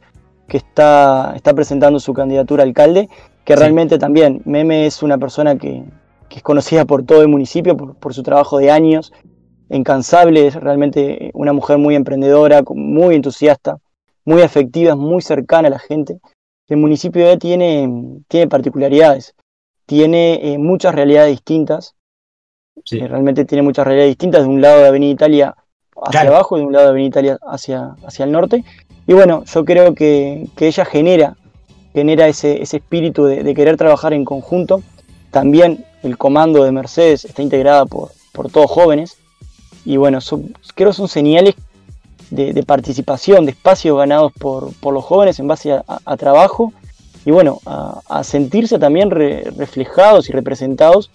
[0.47, 3.09] que está, está presentando su candidatura a alcalde,
[3.45, 5.83] que realmente también Meme es una persona que,
[6.29, 9.11] es conocida por todo el municipio, por, su trabajo de años,
[9.69, 13.79] incansable, es realmente una mujer muy emprendedora, muy entusiasta,
[14.23, 16.19] muy afectiva, muy cercana a la gente.
[16.67, 19.33] El municipio E tiene, tiene particularidades,
[19.87, 21.95] tiene eh, muchas realidades distintas,
[22.91, 25.55] eh, realmente tiene muchas realidades distintas, de un lado de Avenida Italia
[26.03, 28.63] hacia abajo y de un lado de Avenida Italia hacia, hacia el norte.
[29.07, 31.35] Y bueno, yo creo que, ella genera,
[31.93, 34.81] genera ese, ese espíritu de, querer trabajar en conjunto.
[35.31, 39.17] También el comando de Mercedes está integrada por, por todos jóvenes.
[39.85, 40.19] Y bueno,
[40.75, 41.55] creo que son señales
[42.29, 46.73] de, participación, de espacios ganados por, los jóvenes en base a, trabajo
[47.25, 51.09] y bueno, a, sentirse también reflejados y representados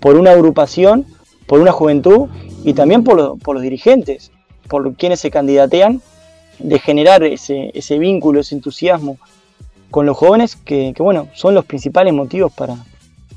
[0.00, 1.06] por una agrupación,
[1.52, 2.30] por una juventud
[2.64, 4.32] y también por, por los dirigentes,
[4.70, 6.00] por quienes se candidatean,
[6.58, 9.18] de generar ese, ese vínculo, ese entusiasmo
[9.90, 12.76] con los jóvenes que, bueno, son los principales motivos para,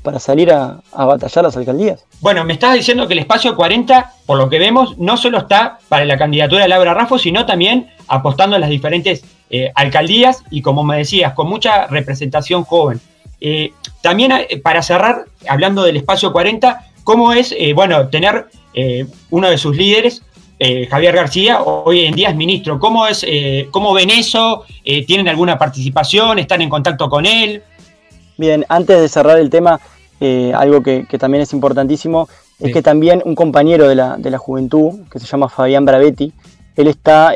[0.02, 2.06] para salir a, batallar las alcaldías.
[2.22, 5.78] Bueno, me estás diciendo que el espacio 40, por lo que vemos, no solo está
[5.90, 10.62] para la candidatura de Laura Raffo, sino también apostando a las diferentes eh, alcaldías y,
[10.62, 12.98] como me decías, con mucha representación joven.
[13.42, 18.46] Eh, también eh, para cerrar, hablando del espacio 40, ¿cómo es, eh, bueno, tener
[19.30, 20.22] uno de sus líderes,
[20.90, 22.78] Javier García, hoy en día es ministro?
[22.78, 23.24] ¿Cómo, es,
[23.70, 24.64] cómo ven eso?
[25.06, 26.38] ¿Tienen alguna participación?
[26.38, 27.62] ¿Están en contacto con él?
[28.36, 29.80] Bien, antes de cerrar el tema,
[30.54, 32.28] algo que, también es importantísimo,
[32.60, 36.34] es que también un compañero de la, de la juventud, que se llama Fabián Bravetti,
[36.76, 37.32] él está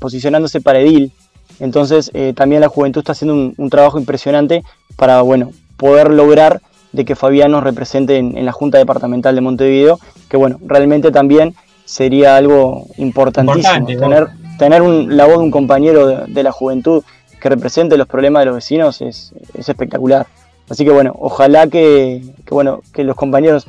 [0.00, 1.12] posicionándose para edil
[1.60, 4.64] entonces eh, también la juventud está haciendo un, trabajo impresionante
[4.96, 6.62] para bueno, poder lograr
[6.92, 11.54] de que Fabián nos represente en, la Junta Departamental de Montevideo, que bueno, realmente también
[11.84, 13.86] sería algo importantísimo.
[13.86, 14.28] tener,
[14.58, 17.02] tener la voz de un compañero de, la juventud
[17.40, 20.26] que represente los problemas de los vecinos es, espectacular.
[20.68, 23.66] Así que bueno, ojalá que, bueno, que los compañeros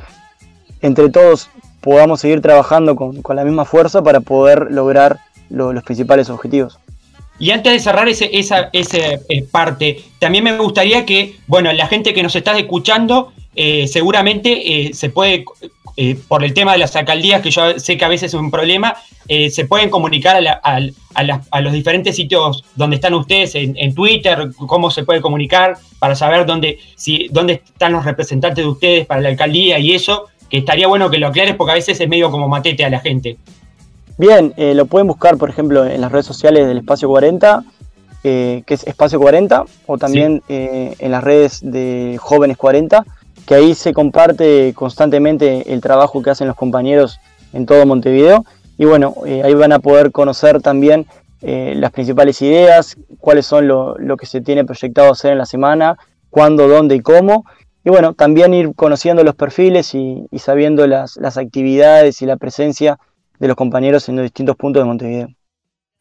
[0.82, 1.49] entre todos
[1.80, 5.19] podamos seguir trabajando con, la misma fuerza para poder lograr
[5.49, 6.80] los principales objetivos.
[7.42, 12.14] Y antes de cerrar ese, esa, eh, parte, también me gustaría que, bueno, la gente
[12.14, 15.46] que nos está escuchando, eh, seguramente eh, se puede,
[16.28, 18.96] por el tema de las alcaldías, que yo sé que a veces es un problema,
[19.28, 25.20] se pueden comunicar a, los diferentes sitios donde están ustedes, en, Twitter, cómo se puede
[25.20, 29.94] comunicar para saber dónde, si, dónde están los representantes de ustedes para la alcaldía y
[29.94, 32.89] eso, que estaría bueno que lo aclares porque a veces es medio como matete a
[32.89, 33.38] la gente.
[34.18, 37.64] Bien, eh, lo pueden buscar, por ejemplo, en las redes sociales del Espacio 40,
[38.24, 43.05] eh, que es Espacio 40, o también eh, en las redes de Jóvenes 40,
[43.45, 47.20] que ahí se comparte constantemente el trabajo que hacen los compañeros
[47.53, 48.45] en todo Montevideo.
[48.78, 51.05] Y bueno, ahí van a poder conocer también
[51.41, 55.97] las principales ideas, cuáles son lo, que se tiene proyectado hacer en la semana,
[56.30, 57.45] cuándo, dónde y cómo.
[57.84, 62.99] Y bueno, también ir conociendo los perfiles y, sabiendo las, las actividades y la presencia
[63.42, 65.28] de los compañeros en los distintos puntos de Montevideo.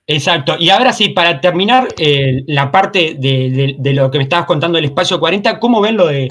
[0.07, 0.57] Exacto.
[0.59, 4.85] Y ahora sí, para terminar eh, la parte de, lo que me estabas contando del
[4.87, 6.29] espacio 40, ¿cómo ven lo de,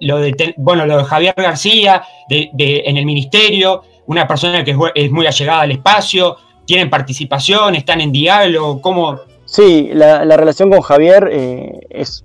[0.00, 2.50] lo de bueno, lo de Javier García de,
[2.84, 3.82] en el ministerio?
[4.06, 6.36] Una persona que es, muy allegada al espacio,
[6.66, 9.20] tienen participación, están en diálogo, ¿cómo?
[9.46, 12.24] Sí, la, relación con Javier eh, es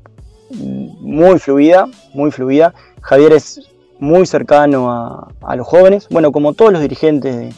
[0.50, 2.74] muy fluida, muy fluida.
[3.02, 3.62] Javier es
[4.00, 7.54] muy cercano a, a los jóvenes, bueno, como todos los dirigentes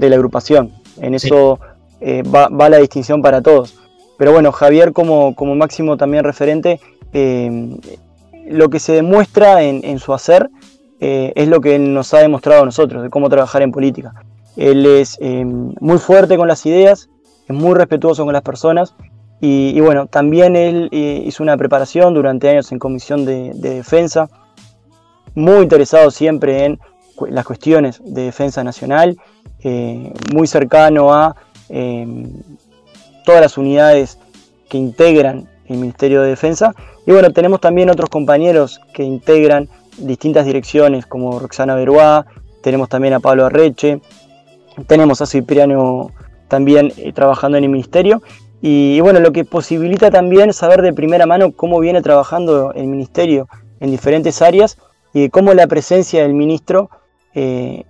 [0.00, 0.72] de, la agrupación.
[1.00, 1.58] En eso
[2.00, 3.76] eh, va, la distinción para todos.
[4.18, 6.80] Pero bueno, Javier como, como máximo también referente,
[7.12, 7.76] eh,
[8.46, 10.50] lo que se demuestra en, su hacer
[11.00, 14.12] eh, es lo que él nos ha demostrado a nosotros, de cómo trabajar en política.
[14.56, 17.08] Él es muy fuerte con las ideas,
[17.48, 18.94] es muy respetuoso con las personas
[19.40, 24.28] y, bueno, también él hizo una preparación durante años en comisión de, de defensa,
[25.34, 26.80] muy interesado siempre en
[27.28, 29.18] las cuestiones de defensa nacional
[29.62, 31.36] eh, muy cercano a
[31.68, 32.32] em,
[33.24, 34.18] todas las unidades
[34.68, 36.74] que integran el Ministerio de Defensa.
[37.06, 39.68] Y bueno, tenemos también otros compañeros que integran
[39.98, 42.26] distintas direcciones, como Roxana Beruá,
[42.62, 44.00] tenemos también a Pablo Arreche,
[44.86, 46.10] tenemos a Cipriano
[46.48, 48.22] también eh, trabajando en el Ministerio.
[48.62, 53.48] Y, bueno, lo que posibilita también saber de primera mano cómo viene trabajando el Ministerio
[53.80, 54.76] en diferentes áreas
[55.14, 56.90] y cómo la presencia del ministro
[57.34, 57.84] eh,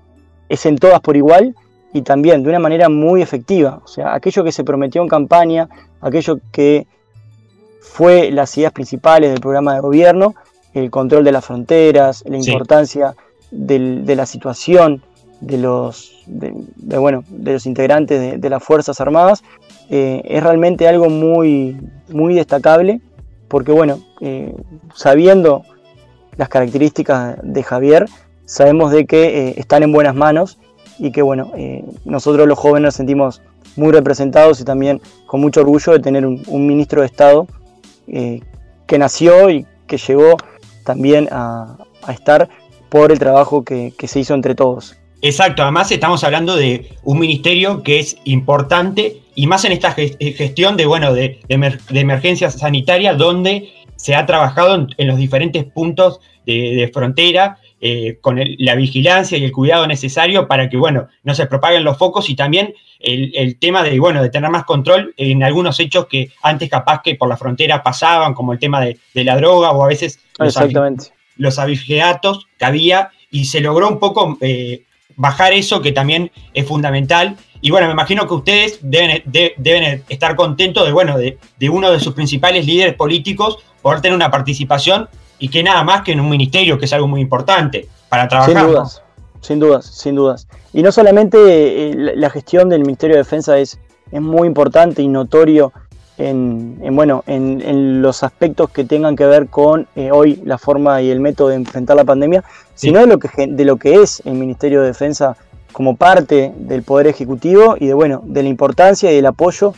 [0.48, 1.54] es en todas por igual
[1.92, 3.80] y también de una manera muy efectiva.
[3.84, 5.68] O sea, aquello que se prometió en campaña,
[6.00, 6.86] aquello que
[7.80, 10.34] fue las ideas principales del programa de gobierno,
[10.74, 13.14] el control de las fronteras, la importancia
[13.50, 15.02] de la situación
[15.40, 19.42] de los, de, bueno, de los integrantes de, las Fuerzas Armadas
[19.88, 21.76] eh, es realmente algo muy,
[22.10, 23.00] muy destacable,
[23.48, 24.54] porque bueno, eh,
[24.94, 25.62] sabiendo
[26.36, 28.06] las características de Javier,
[28.50, 30.58] sabemos de que eh, están en buenas manos
[30.98, 31.50] y que bueno,
[32.04, 33.40] nosotros los jóvenes nos sentimos
[33.76, 37.46] muy representados y también con mucho orgullo de tener un, ministro de Estado
[38.06, 40.36] que nació y que llegó
[40.84, 41.76] también a,
[42.08, 42.48] estar
[42.88, 44.96] por el trabajo que, se hizo entre todos.
[45.22, 50.76] Exacto, además estamos hablando de un ministerio que es importante y más en esta gestión
[50.76, 57.58] de, bueno, de, emergencia sanitaria donde se ha trabajado en, los diferentes puntos de, frontera
[57.80, 61.96] eh, con la vigilancia y el cuidado necesario para que, bueno, no se propaguen los
[61.96, 66.30] focos y también el, tema de, bueno, de tener más control en algunos hechos que
[66.42, 69.88] antes capaz que por la frontera pasaban, como el tema de, la droga o a
[69.88, 70.56] veces los,
[71.36, 74.82] los abigeatos que había y se logró un poco eh,
[75.16, 77.36] bajar eso que también es fundamental.
[77.60, 79.22] Y bueno, me imagino que ustedes deben,
[79.56, 81.38] deben estar contentos de, bueno, de,
[81.70, 85.08] uno de sus principales líderes políticos poder tener una participación
[85.40, 88.54] y que nada más que en un ministerio, que es algo muy importante para trabajar.
[88.54, 89.02] Sin dudas,
[89.40, 90.46] sin dudas, sin dudas.
[90.72, 93.80] Y no solamente eh, la gestión del Ministerio de Defensa es,
[94.12, 95.72] es muy importante y notorio
[96.20, 101.10] en, bueno, en, los aspectos que tengan que ver con eh, hoy la forma y
[101.10, 104.34] el método de enfrentar la pandemia, sino de lo, que, de lo que es el
[104.34, 105.36] Ministerio de Defensa
[105.72, 109.72] como parte del Poder Ejecutivo y de, bueno, de la importancia y el apoyo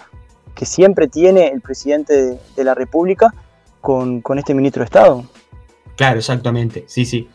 [0.54, 3.32] que siempre tiene el presidente de, la República
[3.80, 5.24] con, con, este ministro de Estado.
[6.02, 7.28] Claro, exactamente, sí, sí.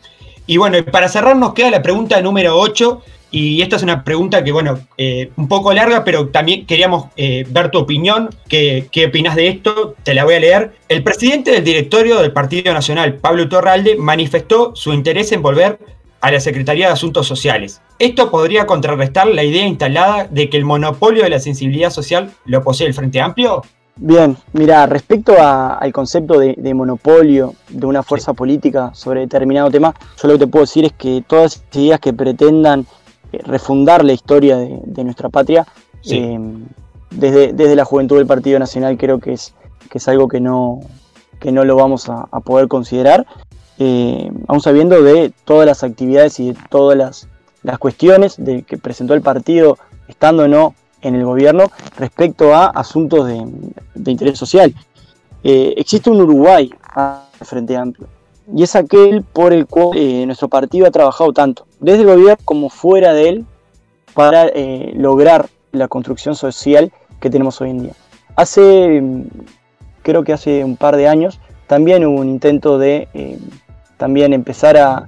[0.46, 4.44] Y bueno, para cerrar nos queda la pregunta número 8, y esta es una pregunta
[4.44, 8.28] que, bueno, eh, un poco larga, pero también queríamos eh, ver tu opinión.
[8.46, 9.94] ¿Qué, ¿Qué opinas de esto?
[10.02, 10.72] Te la voy a leer.
[10.90, 15.78] El presidente del directorio del Partido Nacional, Pablo Torralde, manifestó su interés en volver
[16.20, 17.80] a la Secretaría de Asuntos Sociales.
[17.98, 22.62] Esto podría contrarrestar la idea instalada de que el monopolio de la sensibilidad social lo
[22.62, 23.62] posee el Frente Amplio.
[24.00, 29.92] Bien, mira, respecto al concepto de, monopolio de una fuerza política sobre determinado tema,
[30.22, 32.86] yo lo que te puedo decir es que todas las ideas que pretendan
[33.32, 35.66] eh, refundar la historia de, nuestra patria.
[36.08, 36.38] Eh,
[37.10, 39.54] desde, desde, la juventud del Partido Nacional creo que es,
[39.90, 40.80] que es algo que no,
[41.40, 43.26] que no lo vamos a, poder considerar,
[43.78, 47.28] eh, aún sabiendo de todas las actividades y de todas las,
[47.64, 49.76] las cuestiones de que presentó el partido,
[50.06, 53.44] estando o no en el gobierno, respecto a asuntos de,
[53.94, 54.74] de interés social.
[55.42, 56.70] existe un Uruguay
[57.42, 58.08] Frente Amplio
[58.54, 62.36] y es aquel por el cual eh, nuestro partido ha trabajado tanto, desde el gobierno
[62.44, 63.46] como fuera de él,
[64.14, 67.92] para eh, lograr la construcción social que tenemos hoy en día.
[68.36, 69.24] Hace, mm,
[70.02, 73.38] creo que hace un par de años, también hubo un intento de eh,
[73.96, 75.06] también empezar a,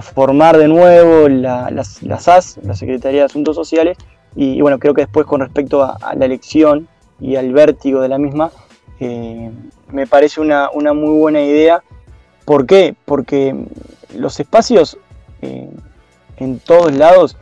[0.00, 3.98] formar de nuevo la, las, SAS, la Secretaría de Asuntos Sociales,
[4.40, 6.86] y, bueno, creo que después con respecto a, la elección
[7.18, 8.52] y al vértigo de la misma,
[9.00, 11.82] me parece una, una muy buena idea
[12.48, 12.96] ¿Por qué?
[13.04, 13.54] Porque
[14.16, 14.96] los espacios
[15.42, 15.68] eh,
[16.38, 17.36] en todos lados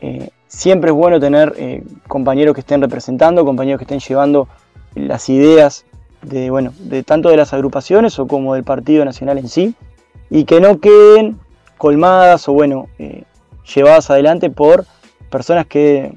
[0.00, 4.46] eh, siempre es bueno tener eh, compañeros que estén representando, compañeros que estén llevando
[4.94, 5.86] las ideas
[6.22, 9.74] de, bueno, de tanto de las agrupaciones o como del Partido Nacional en sí,
[10.30, 11.40] y que no queden
[11.76, 12.86] colmadas o bueno,
[13.74, 14.86] llevadas adelante por
[15.30, 16.12] personas que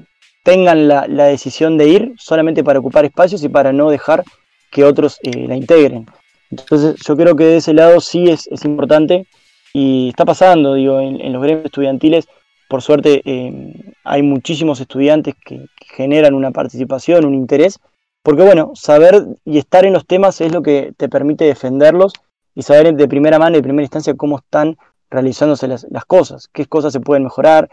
[0.48, 4.24] tengan la, decisión de ir solamente para ocupar espacios y para no dejar
[4.70, 6.06] que otros la integren.
[6.50, 9.26] Entonces yo creo que de ese lado sí es, importante
[9.74, 12.28] y está pasando, digo, en, los gremios estudiantiles,
[12.66, 13.74] por suerte eh,
[14.04, 17.78] hay muchísimos estudiantes que, generan una participación, un interés,
[18.22, 22.12] porque bueno, saber y estar en los temas es lo que te permite defenderlos
[22.54, 24.76] y saber de primera mano y de primera instancia cómo están
[25.10, 27.68] realizándose las, cosas, qué cosas se pueden mejorar,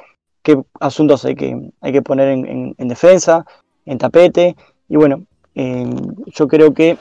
[0.46, 3.46] qué asuntos hay que, hay que poner en, defensa,
[3.84, 4.56] en tapete,
[4.88, 5.24] y bueno,
[5.56, 5.90] eh,
[6.28, 6.98] yo creo que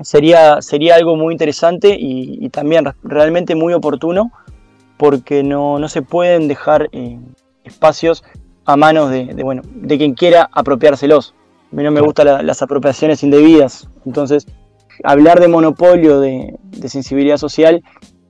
[0.00, 4.30] sería, sería algo muy interesante y, también realmente muy oportuno
[4.98, 7.18] porque no, no se pueden dejar eh,
[7.64, 8.22] espacios
[8.66, 11.34] a manos de, bueno, de quien quiera apropiárselos.
[11.72, 13.88] A mí no me gustan las apropiaciones indebidas.
[14.04, 14.46] Entonces,
[15.02, 17.82] hablar de monopolio de, sensibilidad social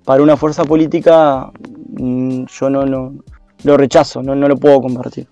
[0.04, 1.50] para una fuerza política,
[1.98, 3.14] mm, yo no, no
[3.62, 5.26] lo rechazo, no, no lo puedo compartir.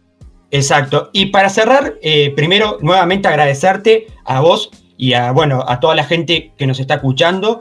[0.52, 1.08] Exacto.
[1.12, 6.04] Y para cerrar, eh, primero nuevamente agradecerte a vos y a, bueno, a toda la
[6.04, 7.60] gente que nos está escuchando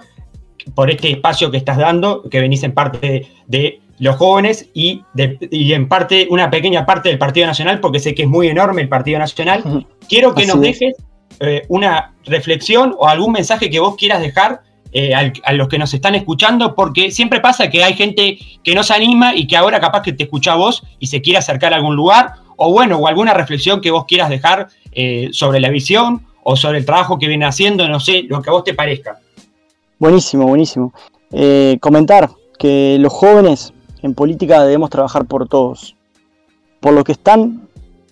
[0.76, 5.88] por este espacio que estás dando, que venís en parte de, los jóvenes y, en
[5.88, 9.20] parte, una pequeña parte del Partido Nacional, porque sé que es muy enorme el Partido
[9.20, 9.86] Nacional.
[10.09, 10.95] Quiero que nos dejes
[11.39, 14.62] eh, una reflexión o algún mensaje que vos quieras dejar
[14.93, 18.83] eh, a los que nos están escuchando, porque siempre pasa que hay gente que no
[18.83, 21.71] se anima y que ahora capaz que te escucha a vos y se quiere acercar
[21.71, 25.69] a algún lugar, o bueno, o alguna reflexión que vos quieras dejar eh, sobre la
[25.69, 28.73] visión o sobre el trabajo que viene haciendo, no sé, lo que a vos te
[28.73, 29.17] parezca.
[29.97, 30.93] Buenísimo, buenísimo.
[31.31, 32.29] Eh, comentar
[32.59, 35.95] que los jóvenes en política debemos trabajar por todos,
[36.81, 37.61] por los que están,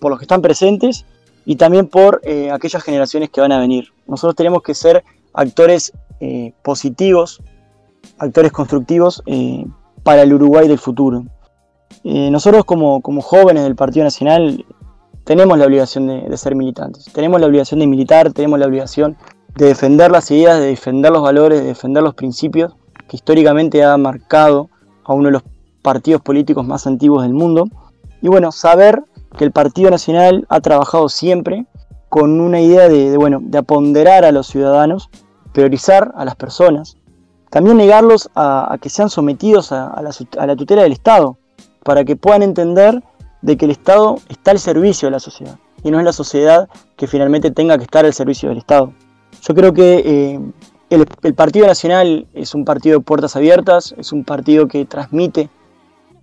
[0.00, 1.04] por los que están presentes
[1.44, 3.92] y también por aquellas generaciones que van a venir.
[4.06, 5.04] Nosotros tenemos que ser
[5.34, 7.42] actores eh, positivos,
[8.18, 9.64] actores constructivos eh,
[10.02, 11.24] para el Uruguay del futuro.
[12.04, 14.64] Eh, nosotros como, jóvenes del Partido Nacional
[15.24, 19.16] tenemos la obligación de, ser militantes, tenemos la obligación de militar, tenemos la obligación
[19.56, 22.74] de defender las ideas, de defender los valores, de defender los principios
[23.08, 24.70] que históricamente ha marcado
[25.04, 25.42] a uno de los
[25.82, 27.64] partidos políticos más antiguos del mundo.
[28.22, 29.02] Y bueno, saber
[29.36, 31.66] que el Partido Nacional ha trabajado siempre
[32.08, 35.10] con una idea de, bueno, de aponderar a los ciudadanos
[35.52, 36.96] priorizar a las personas,
[37.50, 41.36] también negarlos a, que sean sometidos a, la, tutela del Estado,
[41.84, 43.02] para que puedan entender
[43.42, 46.68] de que el Estado está al servicio de la sociedad y no es la sociedad
[46.96, 48.92] que finalmente tenga que estar al servicio del Estado.
[49.42, 50.40] Yo creo que eh,
[50.90, 55.48] el, Partido Nacional es un partido de puertas abiertas, es un partido que transmite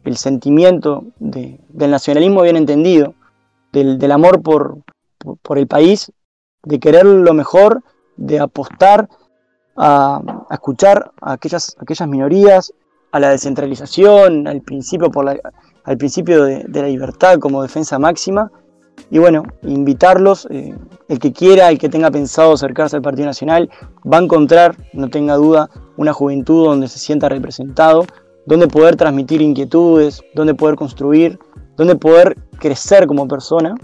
[0.03, 3.13] el sentimiento del nacionalismo bien entendido,
[3.71, 4.77] del, amor por,
[5.41, 6.11] por, el país,
[6.63, 7.83] de querer lo mejor
[8.17, 9.07] de apostar
[9.77, 12.73] a, escuchar a aquellas, aquellas minorías,
[13.11, 18.51] a la descentralización, al principio, por al principio de, la libertad como defensa máxima.
[19.11, 20.75] Y bueno, invitarlos, eh,
[21.07, 23.69] el que quiera, el que tenga pensado acercarse al Partido Nacional,
[24.11, 28.05] va a encontrar, no tenga duda, una juventud donde se sienta representado,
[28.45, 31.39] donde poder transmitir inquietudes, donde poder construir,
[31.77, 33.75] donde poder crecer como persona.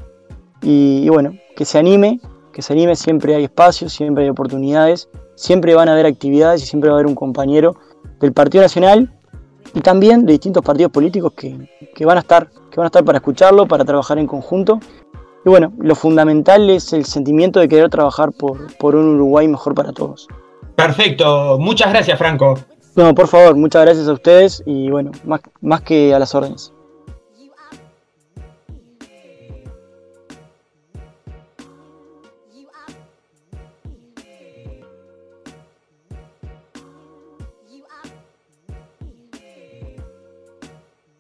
[0.62, 2.20] y bueno, que se anime
[2.54, 6.66] que se anime, siempre hay espacios, siempre hay oportunidades, siempre van a haber actividades y
[6.68, 7.76] siempre va a haber un compañero
[8.22, 9.12] del Partido Nacional
[9.74, 13.18] y también de distintos partidos políticos que, van a estar, que van a estar para
[13.18, 14.80] escucharlo, para trabajar en conjunto.
[15.46, 19.74] Y bueno, lo fundamental es el sentimiento de querer trabajar por, por un Uruguay mejor
[19.74, 20.28] para todos.
[20.76, 22.56] Perfecto, muchas gracias Franco.
[22.96, 26.72] No, por favor, muchas gracias a ustedes y bueno, más, más que a las órdenes.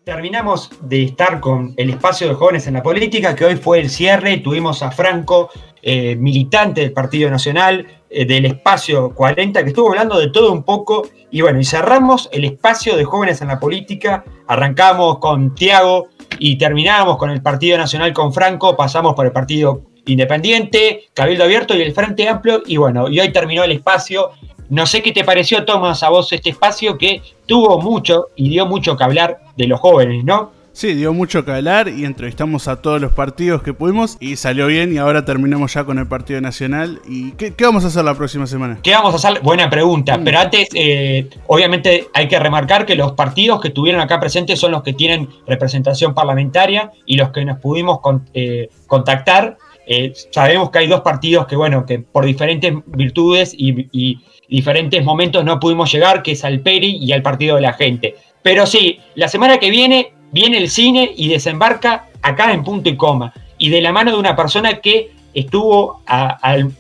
[0.03, 3.89] Terminamos de estar con el espacio de jóvenes en la política, que hoy fue el
[3.89, 4.35] cierre.
[4.39, 5.49] Tuvimos a Franco,
[5.81, 10.63] eh, militante del Partido Nacional, eh, del espacio 40, que estuvo hablando de todo un
[10.63, 11.07] poco.
[11.31, 14.25] Y bueno, y cerramos el espacio de jóvenes en la política.
[14.45, 18.75] Arrancamos con Tiago y terminamos con el Partido Nacional con Franco.
[18.75, 22.61] Pasamos por el Partido Independiente, Cabildo Abierto y el Frente Amplio.
[22.65, 24.31] Y bueno, y hoy terminó el espacio
[24.73, 28.65] no sé qué te pareció, Tomás, a vos este espacio que tuvo mucho y dio
[28.65, 30.51] mucho que hablar de los jóvenes, ¿no?
[30.71, 34.65] Sí, dio mucho que hablar y entrevistamos a todos los partidos que pudimos y salió
[34.65, 36.99] bien y ahora terminamos ya con el Partido Nacional.
[37.07, 38.79] ¿Y qué, vamos a hacer la próxima semana?
[38.81, 39.43] ¿Qué vamos a hacer?
[39.43, 40.23] Buena pregunta, mm.
[40.23, 44.71] pero antes eh, obviamente hay que remarcar que los partidos que estuvieron acá presentes son
[44.71, 47.99] los que tienen representación parlamentaria y los que nos pudimos
[48.33, 49.59] eh, contactar.
[49.85, 54.17] Eh, sabemos que hay dos partidos que, bueno, que por diferentes virtudes y
[54.53, 58.15] diferentes momentos no pudimos llegar, que es al Peri y al Partido de la Gente.
[58.43, 62.95] Pero sí, la semana que viene viene el cine y desembarca acá en punto y
[62.95, 63.33] coma.
[63.57, 66.71] Y de la mano de una persona que estuvo, al,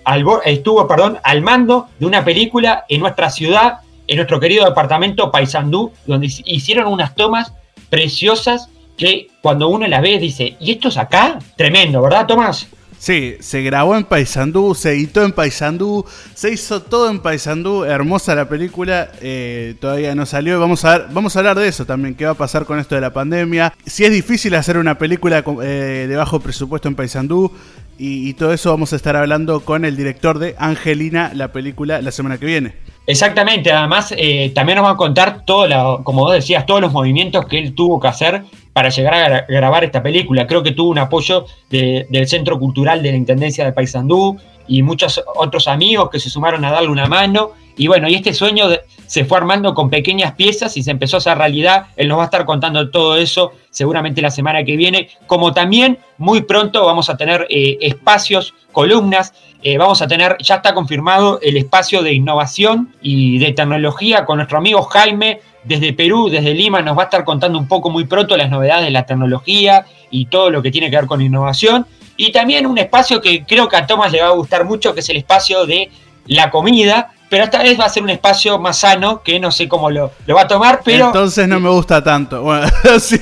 [0.45, 5.91] estuvo perdón, al mando de una película en nuestra ciudad, en nuestro querido departamento Paysandú,
[6.05, 7.53] donde hicieron unas tomas
[7.89, 11.39] preciosas que cuando uno las ve dice, ¿y esto es acá?
[11.57, 12.67] Tremendo, ¿verdad, Tomás?
[13.03, 18.33] Sí, se grabó en Paysandú, se editó en Paysandú, se hizo todo en Paysandú, hermosa
[18.33, 20.57] la película, eh, todavía no salió.
[20.57, 22.95] Vamos a, ver, vamos a hablar de eso también, qué va a pasar con esto
[22.95, 23.73] de la pandemia.
[23.85, 27.51] Si es difícil hacer una película eh, de bajo presupuesto en Paysandú
[27.97, 32.01] y, y todo eso vamos a estar hablando con el director de Angelina, la película,
[32.01, 32.92] la semana que viene.
[33.05, 37.45] Exactamente, además eh, también nos va a contar todo, como vos decías, todos los movimientos
[37.47, 40.47] que él tuvo que hacer para llegar a grabar esta película.
[40.47, 44.37] Creo que tuvo un apoyo del Centro Cultural de la Intendencia de Paysandú
[44.67, 47.51] y muchos otros amigos que se sumaron a darle una mano.
[47.75, 48.69] Y bueno, y este sueño
[49.13, 51.85] se fue armando con pequeñas piezas y se empezó a hacer realidad.
[51.97, 55.07] Él nos va a estar contando todo eso seguramente la semana que viene.
[55.27, 60.55] Como también muy pronto vamos a tener eh, espacios, columnas eh, vamos a tener, ya
[60.55, 66.27] está confirmado, el espacio de innovación y de tecnología con nuestro amigo Jaime desde Perú,
[66.27, 69.05] desde Lima, nos va a estar contando un poco muy pronto las novedades de la
[69.05, 71.85] tecnología y todo lo que tiene que ver con innovación.
[72.17, 75.01] Y también un espacio que creo que a Tomás le va a gustar mucho, que
[75.01, 75.91] es el espacio de
[76.25, 79.67] la comida, pero esta vez va a ser un espacio más sano que no sé
[79.67, 81.07] cómo lo, lo va a tomar, pero...
[81.07, 82.43] Entonces no me gusta tanto.
[82.43, 82.67] Bueno,
[82.99, 83.17] sí,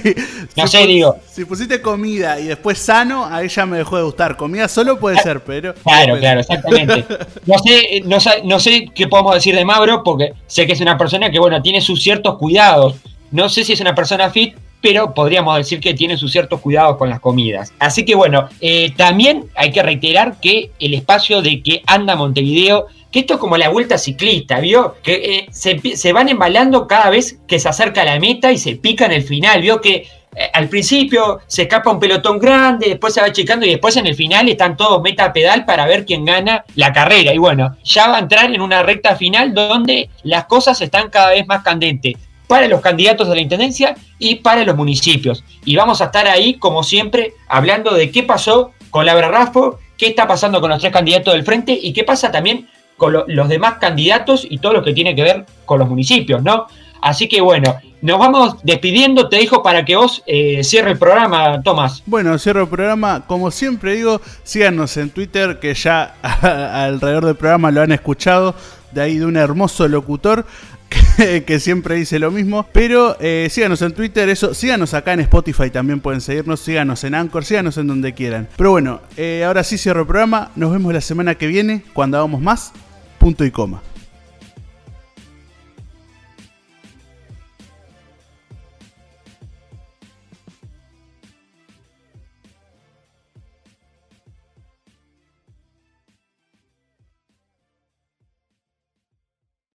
[0.57, 1.15] no sé, digo.
[1.31, 4.35] Si pusiste comida y después sano, ahí ya me dejó de gustar.
[4.35, 5.73] Comida solo puede ser, pero...
[5.83, 7.05] Claro, claro, exactamente.
[7.45, 10.97] No sé, no, no sé qué podemos decir de Mauro, porque sé que es una
[10.97, 12.95] persona que, bueno, tiene sus ciertos cuidados.
[13.31, 16.97] No sé si es una persona fit, pero podríamos decir que tiene sus ciertos cuidados
[16.97, 17.71] con las comidas.
[17.79, 22.87] Así que bueno, eh, también hay que reiterar que el espacio de que anda Montevideo,
[23.11, 24.95] que esto es como la vuelta ciclista, ¿vio?
[25.03, 28.77] Que eh, se, van embalando cada vez que se acerca a la meta y se
[28.77, 29.81] pica en el final, ¿vio?
[29.81, 33.97] Que eh, al principio se escapa un pelotón grande, después se va checando y después
[33.97, 37.33] en el final están todos meta a pedal para ver quién gana la carrera.
[37.33, 41.31] Y bueno, ya va a entrar en una recta final donde las cosas están cada
[41.31, 42.15] vez más candentes
[42.47, 45.43] para los candidatos de la Intendencia y para los municipios.
[45.65, 50.07] Y vamos a estar ahí, como siempre, hablando de qué pasó con la Rafo, qué
[50.07, 52.67] está pasando con los tres candidatos del frente y qué pasa también
[53.01, 56.67] con los demás candidatos y todo lo que tiene que ver con los municipios, ¿no?
[57.01, 61.63] Así que bueno, nos vamos despidiendo, te dejo para que vos eh, cierre el programa,
[61.63, 62.03] Tomás.
[62.05, 66.13] Bueno, cierro el programa, como siempre digo, síganos en Twitter, que ya
[66.85, 68.53] alrededor del programa lo han escuchado,
[68.91, 70.45] de ahí de un hermoso locutor.
[71.45, 72.67] que, siempre dice lo mismo.
[72.71, 77.15] Pero eh, síganos en Twitter, eso, síganos acá en Spotify también pueden seguirnos, síganos en
[77.15, 78.47] Anchor, síganos en donde quieran.
[78.57, 82.17] Pero bueno, eh, ahora sí cierro el programa, nos vemos la semana que viene cuando
[82.17, 82.73] hagamos más.
[83.21, 83.90] Punto y coma.